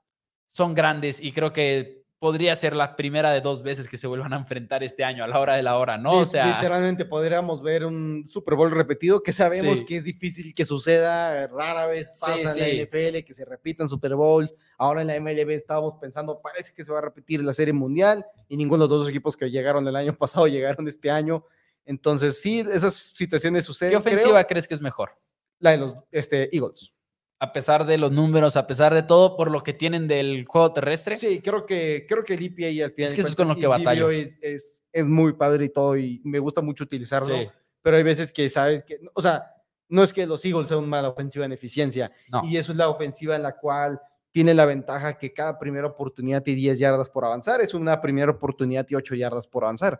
[0.47, 4.33] son grandes y creo que podría ser la primera de dos veces que se vuelvan
[4.33, 6.13] a enfrentar este año a la hora de la hora, ¿no?
[6.13, 10.65] O sea, literalmente podríamos ver un Super Bowl repetido que sabemos que es difícil que
[10.65, 14.53] suceda, rara vez pasa en la NFL que se repitan Super Bowls.
[14.79, 18.25] Ahora en la MLB estábamos pensando, parece que se va a repetir la Serie Mundial
[18.47, 21.45] y ninguno de los dos equipos que llegaron el año pasado llegaron este año.
[21.85, 23.91] Entonces, sí, esas situaciones suceden.
[23.91, 25.11] ¿Qué ofensiva crees que es mejor?
[25.59, 26.93] La de los este, Eagles
[27.39, 30.73] a pesar de los números, a pesar de todo, por lo que tienen del juego
[30.73, 31.17] terrestre.
[31.17, 33.09] Sí, creo que, creo que el EPA al final.
[33.09, 34.09] Es que eso es con lo que batallo.
[34.09, 37.35] Es, es, es, muy padre y todo, y me gusta mucho utilizarlo.
[37.81, 39.53] Pero hay veces que sabes que, o sea,
[39.87, 42.11] no es que los Eagles sean mala ofensiva en eficiencia.
[42.43, 46.45] Y eso es la ofensiva en la cual tiene la ventaja que cada primera oportunidad
[46.45, 47.61] y 10 yardas por avanzar.
[47.61, 49.99] Es una primera oportunidad y 8 yardas por avanzar.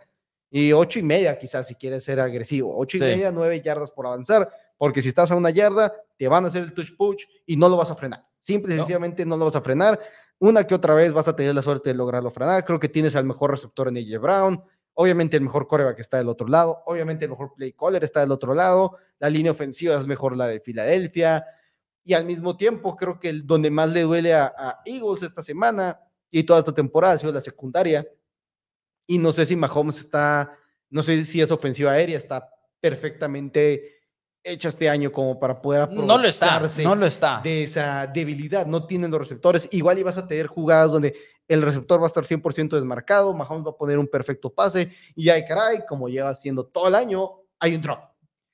[0.50, 2.76] Y 8 y media, quizás, si quieres ser agresivo.
[2.78, 6.46] 8 y media, 9 yardas por avanzar porque si estás a una yarda, te van
[6.46, 8.26] a hacer el touch push y no lo vas a frenar.
[8.42, 10.00] Simple y sencillamente no lo vas a frenar.
[10.40, 12.64] Una que otra vez vas a tener la suerte de lograrlo frenar.
[12.64, 14.64] Creo que tienes al mejor receptor en AJ Brown.
[14.94, 16.82] Obviamente el mejor coreback está del otro lado.
[16.86, 18.98] Obviamente el mejor play caller está del otro lado.
[19.20, 21.46] La línea ofensiva es mejor la de Filadelfia.
[22.04, 25.44] Y al mismo tiempo, creo que el, donde más le duele a, a Eagles esta
[25.44, 26.00] semana
[26.32, 28.08] y toda esta temporada ha sido la secundaria.
[29.06, 30.58] Y no sé si Mahomes está,
[30.90, 32.50] no sé si es ofensiva aérea, está
[32.80, 33.97] perfectamente
[34.52, 37.42] hecha este año como para poder aprovecharse no lo está, no lo está.
[37.44, 38.66] de esa debilidad.
[38.66, 39.68] No tienen los receptores.
[39.72, 41.16] Igual ibas a tener jugadas donde
[41.48, 45.30] el receptor va a estar 100% desmarcado, Mahomes va a poner un perfecto pase y
[45.30, 48.00] hay caray, como lleva haciendo todo el año, hay un drop.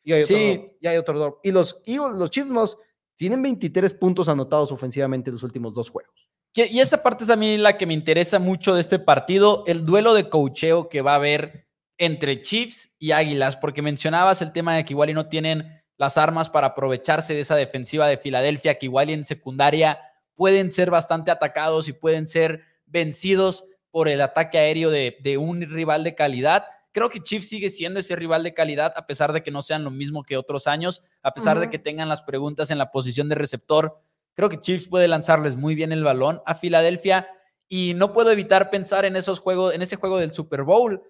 [0.03, 0.57] Y hay otro sí.
[0.57, 1.39] drop, y hay otro drop.
[1.43, 2.77] Y los, y los Chiefs
[3.15, 6.29] tienen 23 puntos anotados ofensivamente en los últimos dos juegos.
[6.55, 9.85] Y esa parte es a mí la que me interesa mucho de este partido, el
[9.85, 11.67] duelo de cocheo que va a haber
[11.97, 16.17] entre Chiefs y Águilas, porque mencionabas el tema de que igual y no tienen las
[16.17, 19.99] armas para aprovecharse de esa defensiva de Filadelfia, que igual y en secundaria
[20.35, 26.03] pueden ser bastante atacados y pueden ser vencidos por el ataque aéreo de, un rival
[26.03, 26.65] de calidad.
[26.91, 29.83] Creo que Chiefs sigue siendo ese rival de calidad, a pesar de que no sean
[29.83, 33.29] lo mismo que otros años, a pesar de que tengan las preguntas en la posición
[33.29, 33.99] de receptor.
[34.33, 37.27] Creo que Chiefs puede lanzarles muy bien el balón a Filadelfia
[37.69, 41.03] y no puedo evitar pensar en esos juegos, en ese juego del Super Bowl,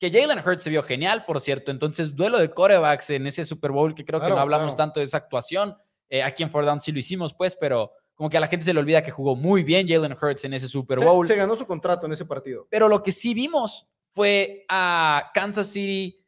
[0.00, 1.70] que Jalen Hurts se vio genial, por cierto.
[1.70, 5.04] Entonces, duelo de corebacks en ese Super Bowl, que creo que no hablamos tanto de
[5.04, 5.76] esa actuación.
[6.08, 8.64] Eh, aquí en Ford Down sí lo hicimos, pues, pero como que a la gente
[8.64, 11.26] se le olvida que jugó muy bien Jalen Hurts en ese Super Bowl.
[11.26, 12.66] Se, ganó su contrato en ese partido.
[12.70, 16.24] Pero lo que sí vimos fue a Kansas City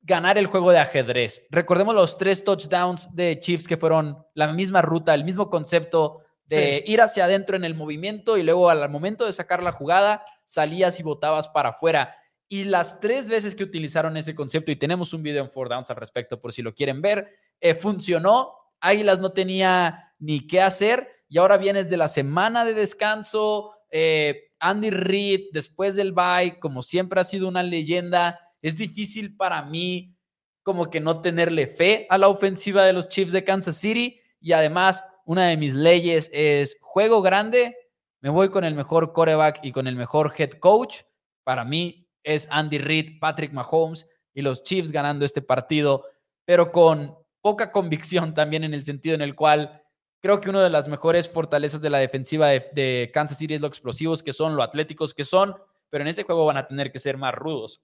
[0.00, 1.46] ganar el juego de ajedrez.
[1.50, 6.82] Recordemos los tres touchdowns de Chiefs que fueron la misma ruta, el mismo concepto de
[6.86, 10.98] ir hacia adentro en el movimiento y luego al momento de sacar la jugada salías
[10.98, 12.16] y botabas para afuera.
[12.48, 15.90] Y las tres veces que utilizaron ese concepto, y tenemos un video en Four Downs
[15.90, 17.28] al respecto por si lo quieren ver,
[17.60, 18.52] eh, funcionó.
[18.80, 23.72] Águilas no tenía ni qué hacer y ahora vienes de la semana de descanso.
[23.90, 29.62] Eh, Andy Reid, después del bye, como siempre ha sido una leyenda, es difícil para
[29.62, 30.14] mí
[30.62, 34.20] como que no tenerle fe a la ofensiva de los Chiefs de Kansas City.
[34.40, 37.76] Y además, una de mis leyes es juego grande,
[38.20, 41.02] me voy con el mejor coreback y con el mejor head coach.
[41.44, 46.04] Para mí, es Andy Reid, Patrick Mahomes y los Chiefs ganando este partido,
[46.44, 49.82] pero con poca convicción también en el sentido en el cual
[50.20, 53.68] creo que una de las mejores fortalezas de la defensiva de, Kansas City es lo
[53.68, 55.54] explosivos que son, lo atléticos que son,
[55.88, 57.80] pero en ese juego van a tener que ser más rudos,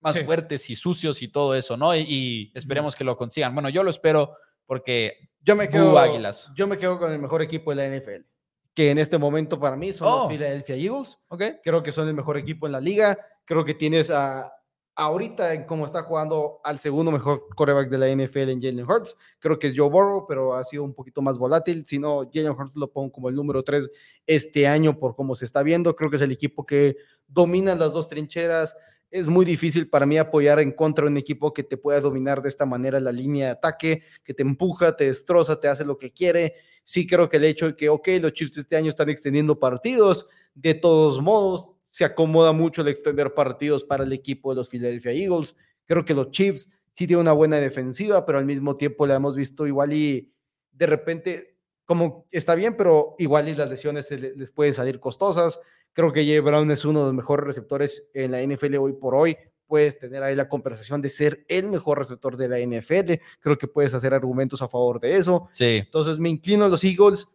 [0.00, 1.96] más fuertes y sucios y todo eso, ¿no?
[1.96, 3.54] Y, esperemos que lo consigan.
[3.54, 4.36] Bueno, yo lo espero
[4.66, 6.52] porque yo me quedo Águilas.
[6.54, 8.26] Yo me quedo con el mejor equipo de la NFL,
[8.74, 10.28] que en este momento para mí son los oh.
[10.28, 11.18] Philadelphia Eagles.
[11.28, 11.54] Okay.
[11.64, 14.52] Creo que son el mejor equipo en la liga Creo que tienes a,
[14.96, 19.16] ahorita en cómo está jugando al segundo mejor coreback de la NFL en Jalen Hurts.
[19.38, 21.84] Creo que es Joe Burrow, pero ha sido un poquito más volátil.
[21.86, 23.88] Si no, Jalen Hurts lo pongo como el número 3
[24.26, 25.94] este año por cómo se está viendo.
[25.94, 26.96] Creo que es el equipo que
[27.28, 28.74] domina las dos trincheras.
[29.10, 32.40] Es muy difícil para mí apoyar en contra de un equipo que te pueda dominar
[32.42, 35.98] de esta manera la línea de ataque, que te empuja, te destroza, te hace lo
[35.98, 36.54] que quiere.
[36.84, 40.26] Sí creo que el hecho de que, ok, los Chiefs este año están extendiendo partidos,
[40.54, 45.12] de todos modos, se acomoda mucho el extender partidos para el equipo de los Philadelphia
[45.12, 45.56] Eagles.
[45.86, 49.34] Creo que los Chiefs sí tienen una buena defensiva, pero al mismo tiempo la hemos
[49.34, 50.30] visto igual y
[50.72, 55.58] de repente, como está bien, pero igual y las lesiones les pueden salir costosas.
[55.94, 59.14] Creo que Jay Brown es uno de los mejores receptores en la NFL hoy por
[59.14, 59.34] hoy.
[59.66, 63.14] Puedes tener ahí la conversación de ser el mejor receptor de la NFL.
[63.40, 65.48] Creo que puedes hacer argumentos a favor de eso.
[65.50, 65.76] Sí.
[65.78, 67.26] Entonces me inclino a los Eagles.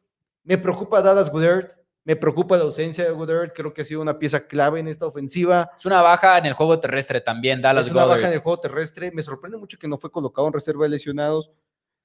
[0.43, 1.82] Me preocupa Dallas Goddard.
[2.04, 3.54] Me preocupa la ausencia de Goddard.
[3.54, 5.70] Creo que ha sido una pieza clave en esta ofensiva.
[5.78, 8.60] Es una baja en el juego terrestre también, Dallas Es una baja en el juego
[8.60, 9.12] terrestre.
[9.12, 11.52] Me sorprende mucho que no fue colocado en reserva de lesionados.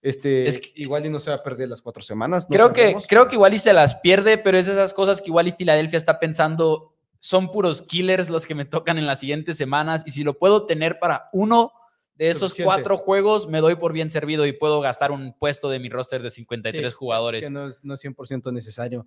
[0.03, 2.47] Este, Es que- igual y no se va a perder las cuatro semanas.
[2.49, 5.21] no creo, que, creo que igual y se las pierde, pero es de esas cosas
[5.23, 9.21] que igual y Filadelfia está pensando, son puros killers los que me tocan en las
[9.21, 11.73] siguientes semanas y si lo puedo tener para uno
[12.15, 12.67] de esos Suficiente.
[12.67, 16.23] cuatro juegos, me doy por bien servido y puedo gastar un puesto de mi roster
[16.23, 17.45] de 53 Sí, jugadores.
[17.47, 19.07] que no es, no es 100% necesario.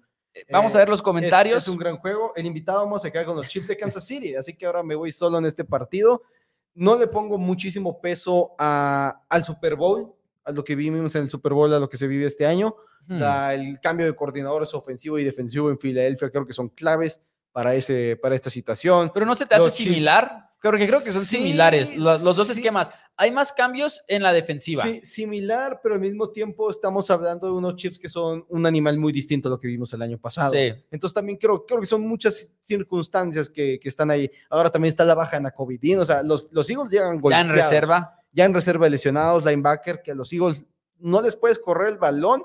[0.52, 1.64] Vamos Eh, a ver los Es- comentarios.
[1.64, 2.34] Es, un gran juego.
[2.36, 4.96] El invitado vamos a quedar con los Chiefs de Kansas City, así que ahora me
[4.96, 6.22] voy solo en este partido.
[6.76, 10.14] No le pongo muchísimo peso a- al Super Bowl,
[10.46, 12.76] a lo que vimos en el Super Bowl, a lo que se vive este año.
[13.08, 13.20] Hmm.
[13.20, 17.20] La- el cambio de coordinadores ofensivo y defensivo en Filadelfia creo que son claves
[17.52, 19.12] para, ese, para esta situación.
[19.14, 20.50] Pero no se te hace Los Chiefs- similar.
[20.60, 22.54] Creo que creo que son Sí, similares los, los dos sí.
[22.54, 22.92] esquemas.
[23.22, 24.84] Hay más cambios en la defensiva.
[24.84, 28.98] Sí, similar, pero al mismo tiempo estamos hablando de unos Chiefs que son un animal
[28.98, 30.54] muy distinto a lo que vimos el año pasado.
[30.54, 30.72] Sí.
[30.90, 34.32] Entonces también creo, creo que son muchas circunstancias que, que están ahí.
[34.50, 37.46] Ahora también está la baja en Covidín, o sea, los, los Eagles llegan Ya golpeados.
[37.50, 38.16] en reserva.
[38.32, 40.66] Ya en reserva lesionados, linebacker, que a los Eagles
[40.98, 42.44] no les puedes correr el balón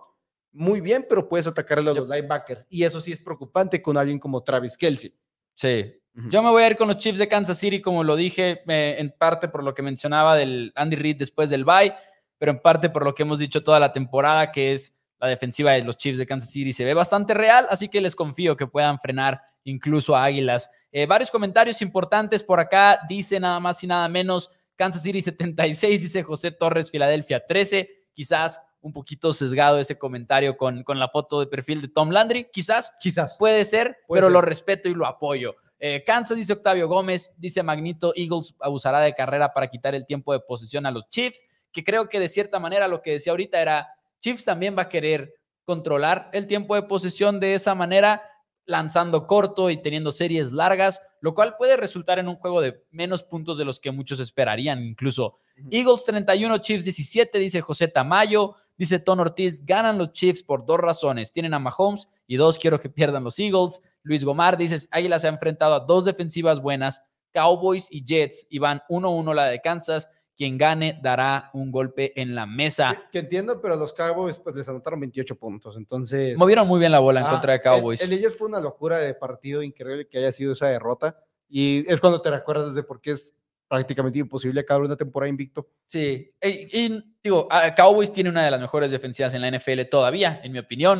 [0.50, 2.66] muy bien, pero puedes atacar a los linebackers.
[2.68, 5.14] Y eso sí es preocupante con alguien como Travis Kelsey.
[5.54, 5.94] Sí.
[6.14, 8.96] Yo me voy a ir con los Chiefs de Kansas City, como lo dije, eh,
[8.98, 11.92] en parte por lo que mencionaba del Andy Reid después del bye,
[12.38, 15.72] pero en parte por lo que hemos dicho toda la temporada, que es la defensiva
[15.72, 18.66] de los Chiefs de Kansas City se ve bastante real, así que les confío que
[18.66, 20.70] puedan frenar incluso a Águilas.
[20.92, 26.00] Eh, varios comentarios importantes por acá, dice nada más y nada menos, Kansas City 76,
[26.00, 31.40] dice José Torres, Filadelfia 13, quizás un poquito sesgado ese comentario con, con la foto
[31.40, 33.36] de perfil de Tom Landry, quizás Quizás.
[33.38, 34.32] Puede ser, Puede pero ser.
[34.32, 35.56] lo respeto y lo apoyo.
[35.78, 40.32] Eh, Kansas, dice Octavio Gómez, dice Magnito, Eagles abusará de carrera para quitar el tiempo
[40.32, 43.60] de posesión a los Chiefs, que creo que de cierta manera lo que decía ahorita
[43.60, 43.88] era,
[44.20, 48.22] Chiefs también va a querer controlar el tiempo de posesión de esa manera,
[48.66, 53.22] lanzando corto y teniendo series largas, lo cual puede resultar en un juego de menos
[53.22, 55.36] puntos de los que muchos esperarían incluso.
[55.70, 58.56] Eagles 31, Chiefs 17, dice José Tamayo.
[58.76, 61.30] Dice Ton Ortiz, ganan los Chiefs por dos razones.
[61.30, 63.80] Tienen a Mahomes y dos, quiero que pierdan los Eagles.
[64.04, 67.02] Luis Gomar dice, Águila se ha enfrentado a dos defensivas buenas,
[67.32, 70.08] Cowboys y Jets, y van 1-1 la de Kansas.
[70.36, 73.04] Quien gane dará un golpe en la mesa.
[73.04, 76.36] Que, que entiendo, pero los Cowboys pues les anotaron 28 puntos, entonces...
[76.36, 78.00] Movieron muy bien la bola en Ah, contra de Cowboys.
[78.02, 81.16] El, de ellos fue una locura de partido, increíble que haya sido esa derrota.
[81.48, 83.32] Y es cuando te recuerdas de por qué es
[83.68, 85.68] prácticamente imposible acabar una temporada invicto.
[85.86, 90.40] Sí, y, y, digo, Cowboys tiene una de las mejores defensivas en la NFL todavía,
[90.42, 90.98] en mi opinión.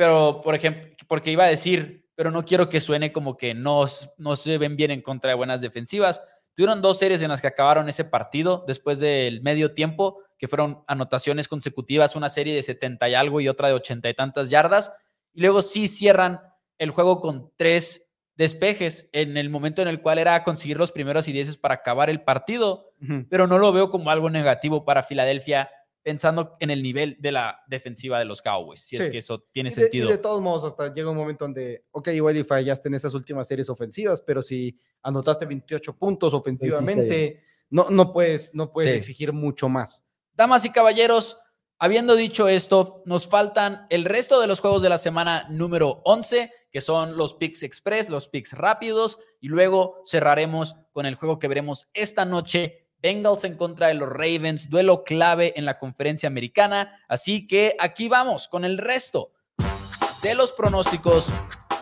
[0.00, 3.84] Pero, por ejemplo, porque iba a decir, pero no quiero que suene como que no,
[4.16, 6.22] no se ven bien en contra de buenas defensivas.
[6.54, 10.84] Tuvieron dos series en las que acabaron ese partido después del medio tiempo, que fueron
[10.86, 14.90] anotaciones consecutivas, una serie de 70 y algo y otra de 80 y tantas yardas.
[15.34, 16.40] Y luego sí cierran
[16.78, 21.28] el juego con tres despejes en el momento en el cual era conseguir los primeros
[21.28, 22.90] y dieces para acabar el partido
[23.28, 25.70] pero no lo veo como algo negativo para Filadelfia,
[26.02, 29.10] pensando en el nivel de la defensiva de los Cowboys, si es Sí.
[29.10, 30.08] que eso tiene Y de, y sentido.
[30.10, 33.46] de todos modos, hasta llega un momento donde, ok, igual y fallaste en esas últimas
[33.46, 38.96] series ofensivas, pero si anotaste 28 puntos ofensivamente, no, no puedes, no puedes Sí.
[38.98, 40.02] exigir mucho más.
[40.34, 41.38] Damas y caballeros,
[41.78, 46.52] habiendo dicho esto, nos faltan el resto de los juegos de la semana número 11,
[46.70, 51.48] que son los picks express, los picks rápidos, y luego cerraremos con el juego que
[51.48, 52.86] veremos esta noche.
[53.02, 57.00] Bengals en contra de los Ravens, duelo clave en la conferencia americana.
[57.08, 59.32] Así que aquí vamos con el resto
[60.22, 61.32] de los pronósticos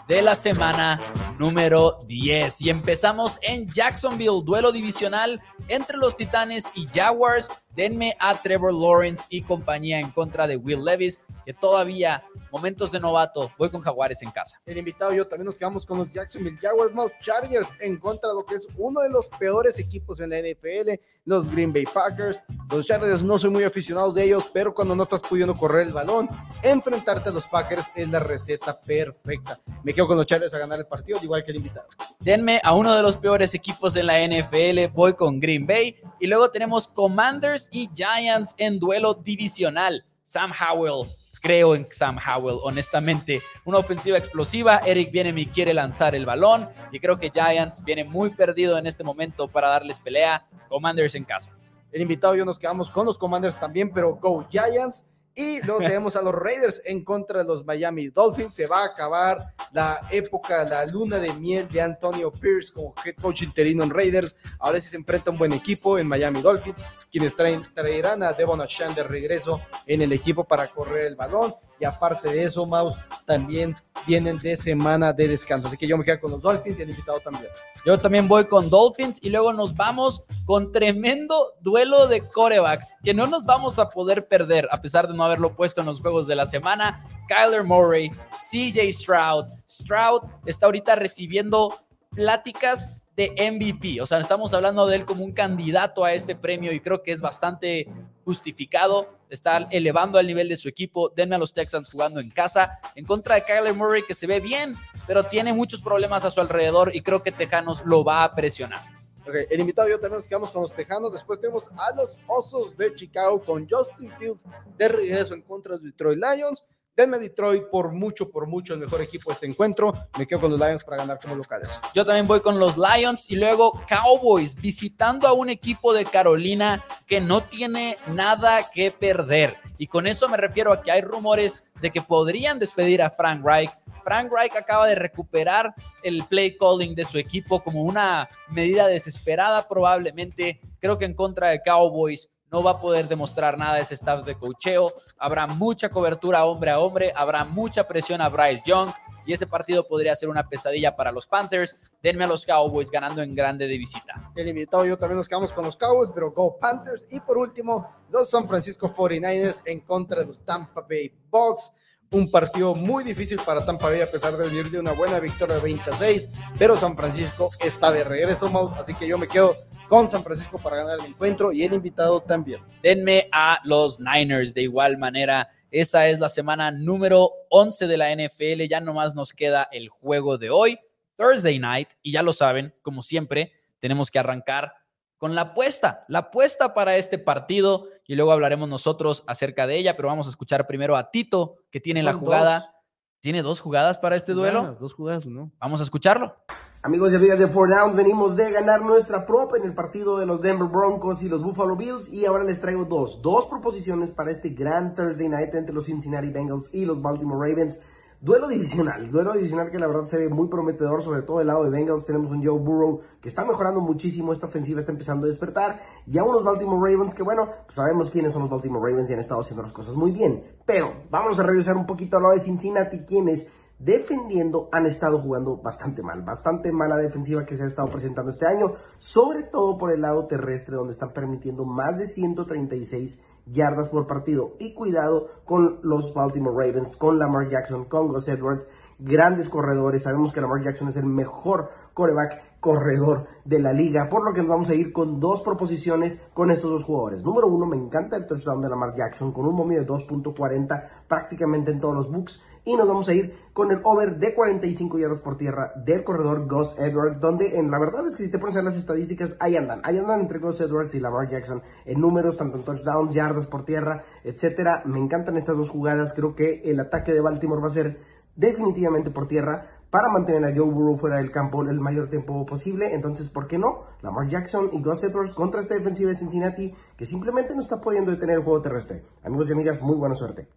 [0.06, 0.98] de la semana
[1.38, 2.62] número 10.
[2.62, 7.50] Y empezamos en Jacksonville, duelo divisional entre los Titanes y Jaguars.
[7.78, 12.98] Denme a Trevor Lawrence y compañía en contra de Will Levis, que todavía momentos de
[12.98, 13.52] novato.
[13.56, 14.60] Voy con Jaguares en casa.
[14.66, 18.34] El invitado yo también nos quedamos con los Jacksonville Jaguars, más Chargers en contra de
[18.34, 22.42] lo que es uno de los peores equipos en la NFL, los Green Bay Packers.
[22.68, 25.92] Los Chargers no soy muy aficionados de ellos, pero cuando no estás pudiendo correr el
[25.92, 26.28] balón,
[26.62, 29.60] enfrentarte a los Packers es la receta perfecta.
[29.84, 31.86] Me quedo con los Chargers a ganar el partido, al igual que el invitado.
[32.18, 34.92] Denme a uno de los peores equipos en la NFL.
[34.92, 36.00] Voy con Green Bay.
[36.18, 40.04] Y luego tenemos Commanders y Giants en duelo divisional.
[40.24, 41.08] Sam Howell
[41.40, 43.42] creo en Sam Howell, honestamente.
[43.64, 48.04] Una ofensiva explosiva, Eric viene y quiere lanzar el balón y creo que Giants viene
[48.04, 50.46] muy perdido en este momento para darles pelea.
[50.68, 51.50] Commanders en casa.
[51.90, 55.06] El invitado y yo nos quedamos con los Commanders también, pero Go Giants.
[55.34, 58.54] Y luego tenemos a los Raiders en contra de los Miami Dolphins.
[58.54, 63.14] Se va a acabar la época, la luna de miel de Antonio Pierce como head
[63.20, 64.34] coach interino en Raiders.
[64.58, 68.60] Ahora sí se enfrenta un buen equipo en Miami Dolphins, quienes traen, traerán a Devon
[68.60, 71.54] Ashan de regreso en el equipo para correr el balón.
[71.80, 73.76] Y aparte de eso, Mouse, también
[74.06, 75.68] vienen de semana de descanso.
[75.68, 77.46] Así que yo me quedo con los Dolphins y el invitado también.
[77.84, 83.14] Yo también voy con Dolphins y luego nos vamos con tremendo duelo de corebacks que
[83.14, 86.26] no nos vamos a poder perder a pesar de no haberlo puesto en los juegos
[86.26, 87.04] de la semana.
[87.28, 88.10] Kyler Murray,
[88.50, 89.46] CJ Stroud.
[89.68, 91.74] Stroud está ahorita recibiendo
[92.10, 94.00] pláticas de MVP.
[94.00, 97.10] O sea, estamos hablando de él como un candidato a este premio y creo que
[97.10, 97.88] es bastante
[98.24, 99.08] justificado.
[99.28, 101.08] Está elevando al nivel de su equipo.
[101.08, 104.38] Denme a los Texans jugando en casa en contra de Kyler Murray que se ve
[104.38, 108.30] bien, pero tiene muchos problemas a su alrededor y creo que Tejanos lo va a
[108.30, 108.78] presionar.
[109.26, 111.12] Okay, el invitado y yo también nos quedamos con los Tejanos.
[111.12, 114.46] Después tenemos a los Osos de Chicago con Justin Fields
[114.76, 116.64] de regreso en contra de Detroit Lions.
[116.98, 119.92] Denme Detroit por mucho, por mucho el mejor equipo de este encuentro.
[120.18, 121.78] Me quedo con los Lions para ganar como locales.
[121.94, 126.84] Yo también voy con los Lions y luego Cowboys visitando a un equipo de Carolina
[127.06, 129.54] que no tiene nada que perder.
[129.78, 133.44] Y con eso me refiero a que hay rumores de que podrían despedir a Frank
[133.44, 133.70] Reich.
[134.02, 135.72] Frank Reich acaba de recuperar
[136.02, 140.60] el play calling de su equipo como una medida desesperada probablemente.
[140.80, 144.36] Creo que en contra de Cowboys no va a poder demostrar nada ese staff de
[144.36, 144.92] cocheo.
[145.18, 148.90] Habrá mucha cobertura hombre a hombre, habrá mucha presión a Bryce Young
[149.26, 151.76] y ese partido podría ser una pesadilla para los Panthers.
[152.02, 154.32] Denme a los Cowboys ganando en grande de visita.
[154.34, 157.06] El invitado yo también nos quedamos con los Cowboys, pero Go Panthers.
[157.10, 161.72] Y por último, los San Francisco 49ers en contra de los Tampa Bay Bucks
[162.10, 165.56] un partido muy difícil para Tampa Bay a pesar de venir de una buena victoria
[165.56, 166.28] de 26,
[166.58, 169.54] pero San Francisco está de regreso, así que yo me quedo
[169.88, 172.60] con San Francisco para ganar el encuentro y el invitado también.
[172.82, 175.50] Denme a los Niners de igual manera.
[175.70, 180.38] Esa es la semana número 11 de la NFL, ya nomás nos queda el juego
[180.38, 180.78] de hoy,
[181.16, 184.72] Thursday Night, y ya lo saben, como siempre, tenemos que arrancar
[185.18, 189.96] con la apuesta, la apuesta para este partido y luego hablaremos nosotros acerca de ella,
[189.96, 192.74] pero vamos a escuchar primero a Tito, que tiene la jugada.
[193.20, 194.74] ¿Tiene dos jugadas para este duelo?
[194.78, 195.50] dos jugadas, ¿no?
[195.58, 196.36] Vamos a escucharlo.
[196.82, 200.26] Amigos y amigas de Four Downs, venimos de ganar nuestra prop en el partido de
[200.26, 204.30] los Denver Broncos y los Buffalo Bills y ahora les traigo dos, dos proposiciones para
[204.30, 207.80] este gran Thursday Night entre los Cincinnati Bengals y los Baltimore Ravens.
[208.20, 211.62] Duelo divisional, duelo divisional que la verdad se ve muy prometedor, sobre todo del lado
[211.62, 212.04] de Bengals.
[212.04, 215.80] Tenemos un Joe Burrow que está mejorando muchísimo, esta ofensiva está empezando a despertar.
[216.04, 219.12] Y a unos Baltimore Ravens que, bueno, pues sabemos quiénes son los Baltimore Ravens y
[219.12, 220.42] han estado haciendo las cosas muy bien.
[220.66, 223.46] Pero vamos a revisar un poquito al lado de Cincinnati, quienes
[223.78, 228.46] defendiendo han estado jugando bastante mal, bastante mala defensiva que se ha estado presentando este
[228.46, 234.06] año, sobre todo por el lado terrestre donde están permitiendo más de 136 yardas por
[234.06, 234.54] partido.
[234.58, 238.68] Y cuidado con los Baltimore Ravens, con Lamar Jackson, con Gus Edwards,
[238.98, 240.02] grandes corredores.
[240.02, 244.40] Sabemos que Lamar Jackson es el mejor coreback corredor de la liga, por lo que
[244.40, 247.22] nos vamos a ir con dos proposiciones con estos dos jugadores.
[247.22, 251.70] Número uno, me encanta el touchdown de Lamar Jackson con un momio de 2.40 prácticamente
[251.70, 252.42] en todos los books.
[252.68, 256.46] Y nos vamos a ir con el over de 45 yardas por tierra del corredor
[256.46, 259.56] Gus Edwards, donde en la verdad es que si te pones a las estadísticas, ahí
[259.56, 263.46] andan, ahí andan entre Gus Edwards y Lamar Jackson en números, tanto en touchdowns, yardas
[263.46, 264.82] por tierra, etcétera.
[264.84, 268.00] Me encantan estas dos jugadas, creo que el ataque de Baltimore va a ser
[268.36, 272.92] definitivamente por tierra para mantener a Joe Burrow fuera del campo el mayor tiempo posible.
[272.92, 273.84] Entonces, ¿por qué no?
[274.02, 278.10] Lamar Jackson y Gus Edwards contra esta defensiva de Cincinnati que simplemente no está pudiendo
[278.10, 279.04] detener el juego terrestre.
[279.24, 280.48] Amigos y amigas, muy buena suerte.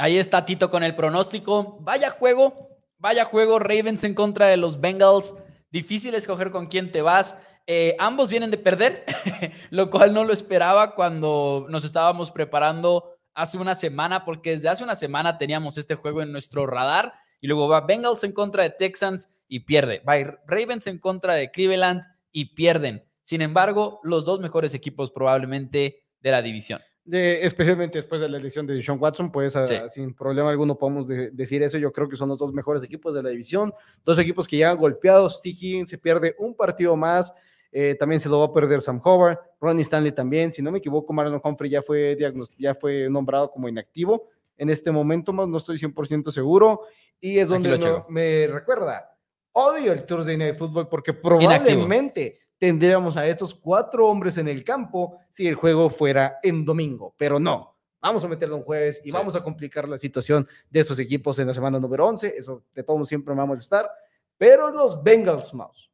[0.00, 1.78] Ahí está Tito con el pronóstico.
[1.80, 3.58] Vaya juego, vaya juego.
[3.58, 5.34] Ravens en contra de los Bengals.
[5.72, 7.36] Difícil escoger con quién te vas.
[7.66, 9.04] Eh, ambos vienen de perder,
[9.70, 14.84] lo cual no lo esperaba cuando nos estábamos preparando hace una semana, porque desde hace
[14.84, 17.12] una semana teníamos este juego en nuestro radar.
[17.40, 20.00] Y luego va Bengals en contra de Texans y pierde.
[20.08, 20.14] Va
[20.46, 23.04] Ravens en contra de Cleveland y pierden.
[23.24, 26.80] Sin embargo, los dos mejores equipos probablemente de la división
[27.10, 29.54] especialmente después de la elección de Sean Watson, pues
[29.88, 31.78] sin problema alguno podemos decir eso.
[31.78, 33.72] Yo creo que son los dos mejores equipos de la división,
[34.04, 35.40] dos equipos que ya han golpeados.
[35.40, 37.32] Tiki se pierde un partido más,
[37.72, 40.52] eh, también se lo va a perder Sam Howard, Ronnie Stanley también.
[40.52, 42.16] Si no me equivoco, Marlon Humphrey ya fue,
[42.56, 44.28] ya fue nombrado como inactivo.
[44.56, 46.82] En este momento no estoy 100% seguro.
[47.20, 49.16] Y es donde me recuerda,
[49.52, 55.18] odio el Thursday Night Football porque probablemente tendríamos a estos cuatro hombres en el campo
[55.30, 57.74] si el juego fuera en domingo, pero no.
[58.00, 59.10] vamos a meterlo un jueves y Sí.
[59.10, 62.32] vamos a complicar la situación de esos equipos en la semana número 11.
[62.38, 63.90] Eso de todo siempre me va a molestar.
[64.36, 65.90] Pero los Bengals, Mouse,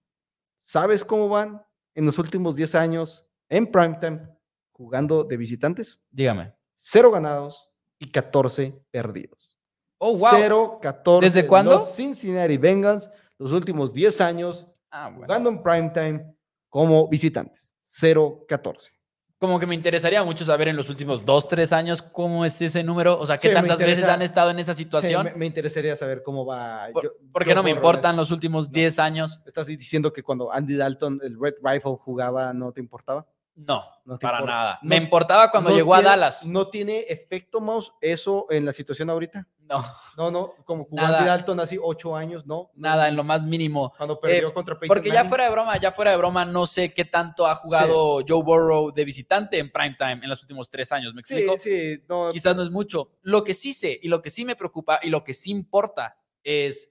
[0.58, 4.20] ¿sabes cómo van en los últimos 10 años en primetime
[4.72, 5.98] jugando de visitantes?
[6.10, 6.52] Dígame.
[6.74, 9.58] Cero ganados y 14 perdidos.
[9.96, 10.28] Oh, wow.
[10.32, 11.24] 0, 14.
[11.24, 11.70] ¿Desde cuándo?
[11.72, 13.08] Los Cincinnati Bengals,
[13.38, 15.24] los últimos 10 años Ah, bueno.
[15.24, 16.34] jugando en primetime
[16.74, 17.72] como visitantes.
[17.84, 18.90] 0, 14.
[19.38, 22.82] Como que me interesaría mucho saber en los últimos dos, tres años cómo es ese
[22.82, 23.16] número.
[23.16, 25.24] O sea, qué Sí, tantas veces han estado en esa Sí, situación.
[25.24, 26.88] me, me interesaría saber cómo va.
[26.92, 28.22] Por- yo- porque yo no me importan eso.
[28.22, 28.72] los últimos No.
[28.72, 29.40] 10 años.
[29.46, 33.24] ¿Estás diciendo que cuando Andy Dalton, el Red Rifle, jugaba, no te importaba?
[33.56, 34.54] No, No para importa.
[34.56, 34.78] nada.
[34.82, 36.44] No- me importaba cuando ¿No llegó a Dallas.
[36.44, 39.46] ¿No tiene efecto, Mouse, eso en la situación ahorita?
[39.60, 39.82] No,
[40.18, 41.18] No, no, como jugó Nada.
[41.18, 42.70] Andy Dalton así ocho años, ¿no?
[42.74, 43.94] No, nada, en lo más mínimo.
[43.96, 46.92] Cuando perdió contra Peyton Porque ya fuera de broma, ya fuera de broma, no sé
[46.92, 51.14] qué tanto ha jugado Joe Burrow de visitante en primetime en los últimos tres años.
[51.14, 51.56] ¿Me Sí, explico?
[51.58, 53.12] sí, no, Quizás no es mucho.
[53.22, 56.16] Lo que sí sé y lo que sí me preocupa y lo que sí importa
[56.42, 56.90] es.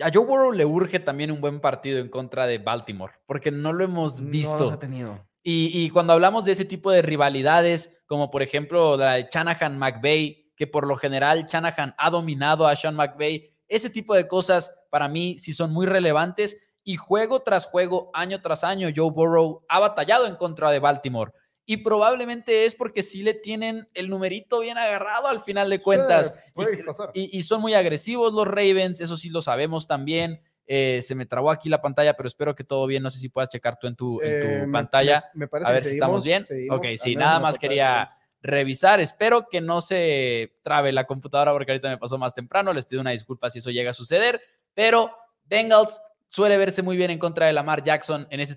[0.00, 3.72] A Joe Burrow le urge también un buen partido en contra de Baltimore, porque no
[3.72, 4.64] lo hemos no visto.
[4.64, 5.18] los ha tenido.
[5.42, 9.78] Y, y cuando hablamos de ese tipo de rivalidades, como por ejemplo la de Shanahan
[9.78, 14.70] McVay, que por lo general Shanahan ha dominado a Sean McVay, ese tipo de cosas
[14.90, 16.58] para mí sí son muy relevantes.
[16.84, 21.30] Y juego tras juego, año tras año, Joe Burrow ha batallado en contra de Baltimore.
[21.64, 26.34] Y probablemente es porque sí le tienen el numerito bien agarrado al final de cuentas.
[26.44, 27.10] Sí, puede Y- pasar.
[27.14, 30.42] y, y son muy agresivos los Ravens, eso sí lo sabemos también.
[30.66, 33.02] Eh, se me trabó aquí la pantalla, pero espero que todo bien.
[33.02, 35.24] No sé si puedas checar tú en tu, en tu Eh, me- pantalla.
[35.34, 36.44] me, me parece A que ver si estamos bien.
[36.44, 38.10] seguimos, ok, sí, nada más quería
[38.40, 39.00] revisar.
[39.00, 42.72] Espero que no se trabe la computadora porque ahorita me pasó más temprano.
[42.72, 44.40] Les pido una disculpa si eso llega a suceder.
[44.74, 45.10] Pero
[45.44, 48.56] Bengals suele verse muy bien en contra de Lamar Jackson en ese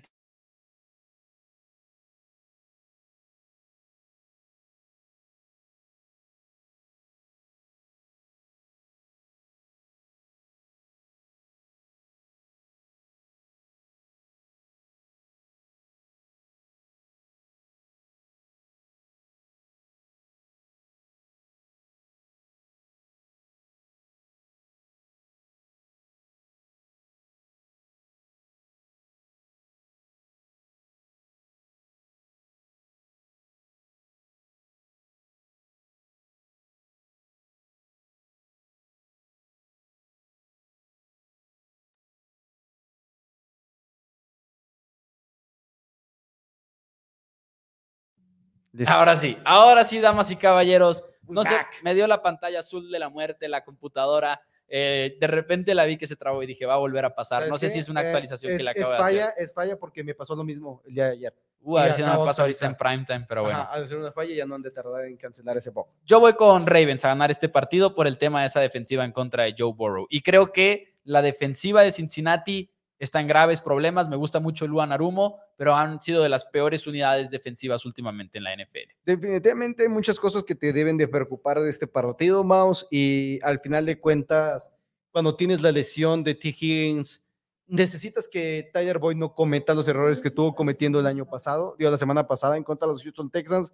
[48.88, 51.04] Ahora sí, ahora sí, damas y caballeros.
[51.28, 54.40] No sé, me dio la pantalla azul de la muerte, la computadora.
[54.68, 57.38] eh, de repente la vi que se trabó y dije, va a volver a pasar.
[57.42, 57.70] ¿Sabes No sé qué?
[57.72, 59.34] si es una Eh, actualización es, que le es acabo de hacer.
[59.38, 61.34] Es falla porque me pasó lo mismo el día de ayer.
[61.60, 62.76] Uh, a ver si no me pasa ahorita en actualizar.
[63.06, 63.66] primetime, pero bueno.
[63.70, 65.94] Al hacer una falla ya no han de tardar en cancelar ese poco.
[66.04, 69.12] Yo voy con Ravens a ganar este partido por el tema de esa defensiva en
[69.12, 70.06] contra de Joe Burrow.
[70.10, 74.08] Y creo que la defensiva de Cincinnati está en graves problemas.
[74.08, 78.44] Me gusta mucho Luan Arumo, pero han sido de las peores unidades defensivas últimamente en
[78.44, 78.92] la NFL.
[79.04, 83.86] Definitivamente muchas cosas que te deben de preocupar de este partido, Mouse, y al final
[83.86, 84.70] de cuentas,
[85.10, 86.48] cuando tienes la lesión de T.
[86.48, 87.22] Higgins,
[87.66, 91.90] necesitas que Tyler Boyd no cometa los errores que estuvo cometiendo el año pasado, dio
[91.90, 93.72] la semana pasada en contra de los Houston Texans,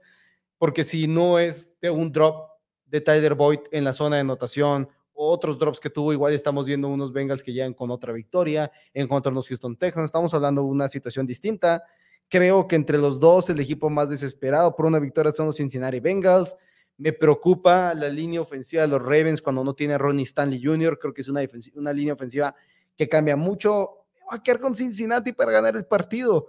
[0.59, 2.49] porque si no es de un drop
[2.87, 4.89] de Tyler Boyd en la zona de anotación,
[5.29, 9.09] otros drops que tuvo, igual estamos viendo unos Bengals que llegan con otra victoria en
[9.09, 11.83] contra de los Houston Texans, estamos hablando de una situación distinta.
[12.29, 16.01] Creo que entre los dos, el equipo más desesperado por una victoria son los Cincinnati
[16.01, 16.57] Bengals.
[16.97, 20.99] Me preocupa la línea ofensiva de los Ravens cuando no tiene a Ronnie Stanley Jr.
[20.99, 22.55] Creo que es una, línea ofensiva
[22.97, 24.07] que cambia mucho.
[24.31, 26.49] Voy a quedar con Cincinnati para ganar el partido.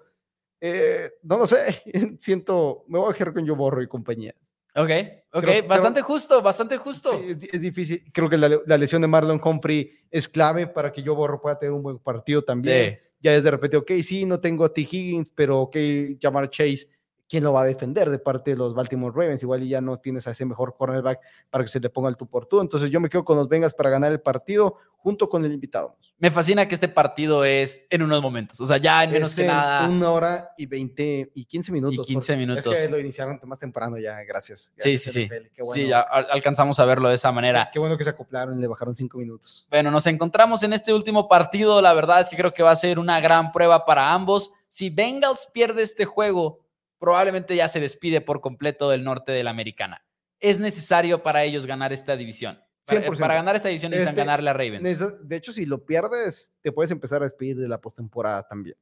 [0.61, 1.83] Eh, no lo sé.
[2.17, 4.33] Siento, me voy a quedar con Joe Burrow y compañía.
[4.75, 4.89] Ok,
[5.33, 7.11] ok, Creo- bastante justo, bastante justo.
[7.11, 8.03] Sí, es, es difícil.
[8.11, 11.59] Creo que la, la lesión de Marlon Humphrey es clave para que Joe Burrow pueda
[11.59, 12.93] tener un buen partido también.
[12.93, 12.99] Sí.
[13.19, 14.81] Ya es de repente, ok, sí, no tengo a T.
[14.81, 15.77] Higgins, pero ok,
[16.19, 16.87] Jamar Chase,
[17.33, 19.41] ¿quién lo va a defender de parte de los Baltimore Ravens?
[19.41, 21.19] Igual y ya no tienes a ese mejor cornerback
[21.49, 22.61] para que se le ponga el tú por tú.
[22.61, 25.97] Entonces yo me quedo con los Vengas para ganar el partido junto con el invitado.
[26.19, 29.35] Me fascina que este partido es en unos momentos, o sea, ya en menos Es
[29.37, 29.89] que nada.
[29.89, 32.05] Una hora y 20 y 15 minutos.
[32.05, 32.67] 15 porque minutos.
[32.67, 34.71] Es que lo iniciaron más temprano ya, gracias.
[34.77, 35.25] Sí, Gracias, sí, sí.
[35.25, 37.65] NFL, Qué bueno, Sí, ya al- alcanzamos a verlo de esa manera.
[37.65, 39.65] Qué, qué bueno que se acoplaron y le bajaron 5 minutos.
[39.71, 41.81] Bueno, nos encontramos en este último partido.
[41.81, 44.51] La verdad es que creo que va a ser una gran prueba para ambos.
[44.67, 46.59] Si Bengals pierde este juego,
[47.03, 50.05] probablemente ya se despide por completo del norte de la americana.
[50.39, 52.57] Es necesario para ellos ganar esta división.
[52.85, 53.19] Para, 100%.
[53.19, 55.27] para ganar esta división necesitan Este, ganarle a Ravens.
[55.27, 58.77] De hecho, si lo pierdes, te puedes empezar a despedir de la postemporada también.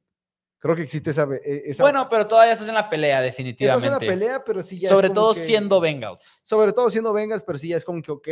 [0.60, 1.26] Creo que existe esa.
[1.44, 3.86] eh, esa Bueno, pero todavía estás en la pelea, estás definitivamente.
[3.86, 4.86] en la pelea, pero sí ya.
[4.88, 6.38] es Sobre como todo que- siendo Bengals.
[6.44, 8.28] Sobre todo siendo Bengals, pero sí ya es como que, ok,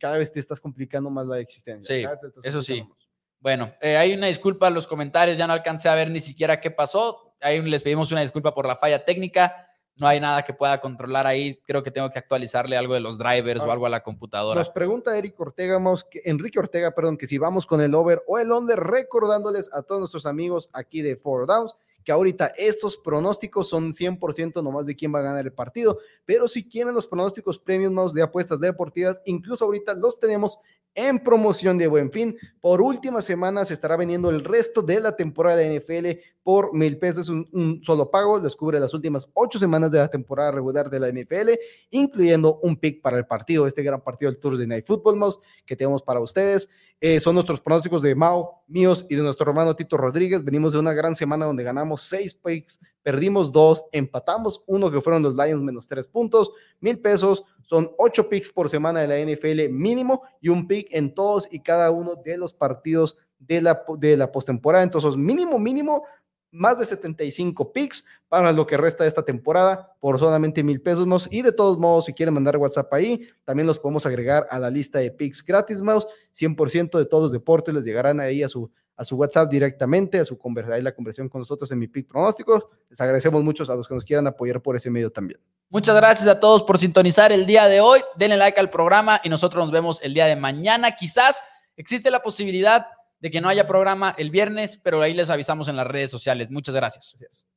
[0.00, 1.94] cada vez te estás complicando más la existencia.
[1.96, 2.82] Sí, estás eso sí.
[2.82, 2.98] más.
[3.38, 6.60] Bueno, eh, hay una disculpa en los comentarios, ya no alcancé a ver ni siquiera
[6.60, 7.29] qué pasó.
[7.40, 9.66] Ahí les pedimos una disculpa por la falla técnica.
[9.96, 11.60] No hay nada que pueda controlar ahí.
[11.66, 14.58] Creo que tengo que actualizarle algo de los drivers o algo a la computadora.
[14.60, 15.78] Nos pregunta Eric Ortega,
[16.10, 19.82] que- Enrique Ortega, perdón, que si vamos con el over o el under, recordándoles a
[19.82, 24.96] todos nuestros amigos aquí de Four Downs que ahorita estos pronósticos son 100% nomás de
[24.96, 28.58] quién va a ganar el partido, pero si quieren los pronósticos premium mouse de apuestas
[28.58, 30.58] deportivas, incluso ahorita los tenemos
[30.94, 32.36] en promoción de Buen Fin.
[32.60, 36.98] Por última semana se estará vendiendo el resto de la temporada de NFL por mil
[36.98, 40.98] pesos, un, solo pago, les cubre las últimas ocho semanas de la temporada regular de
[40.98, 41.50] la NFL,
[41.90, 45.76] incluyendo un pick para el partido, este gran partido del Thursday Night Football Mouse que
[45.76, 46.68] tenemos para ustedes.
[47.02, 50.44] Eh, son nuestros pronósticos de Mao, míos y de nuestro hermano Tito Rodríguez.
[50.44, 55.22] Venimos de una gran semana donde ganamos seis picks, perdimos dos, empatamos uno que fueron
[55.22, 57.42] los Lions menos tres puntos, mil pesos.
[57.62, 61.60] Son ocho picks por semana de la NFL mínimo y un pick en todos y
[61.60, 64.84] cada uno de los partidos de la, de la postemporada.
[64.84, 66.04] Entonces, mínimo, mínimo,
[66.52, 71.06] más de 75 picks para lo que resta de esta temporada por solamente mil pesos
[71.06, 71.28] más.
[71.30, 74.70] Y de todos modos, si quieren mandar WhatsApp ahí, también los podemos agregar a la
[74.70, 76.06] lista de picks gratis, mouse.
[76.34, 80.24] 100% de todos los deportes les llegarán ahí a su, a su WhatsApp directamente, a
[80.24, 82.66] su conversa, ahí la conversión con nosotros en mi pick pronósticos.
[82.88, 85.40] Les agradecemos mucho a los que nos quieran apoyar por ese medio también.
[85.70, 88.00] Muchas gracias a todos por sintonizar el día de hoy.
[88.16, 90.94] Denle like al programa y nosotros nos vemos el día de mañana.
[90.96, 91.42] Quizás
[91.76, 92.88] existe la posibilidad
[93.20, 96.50] de que no haya programa el viernes, pero ahí les avisamos en las redes sociales.
[96.50, 97.14] Muchas gracias.
[97.18, 97.49] Gracias.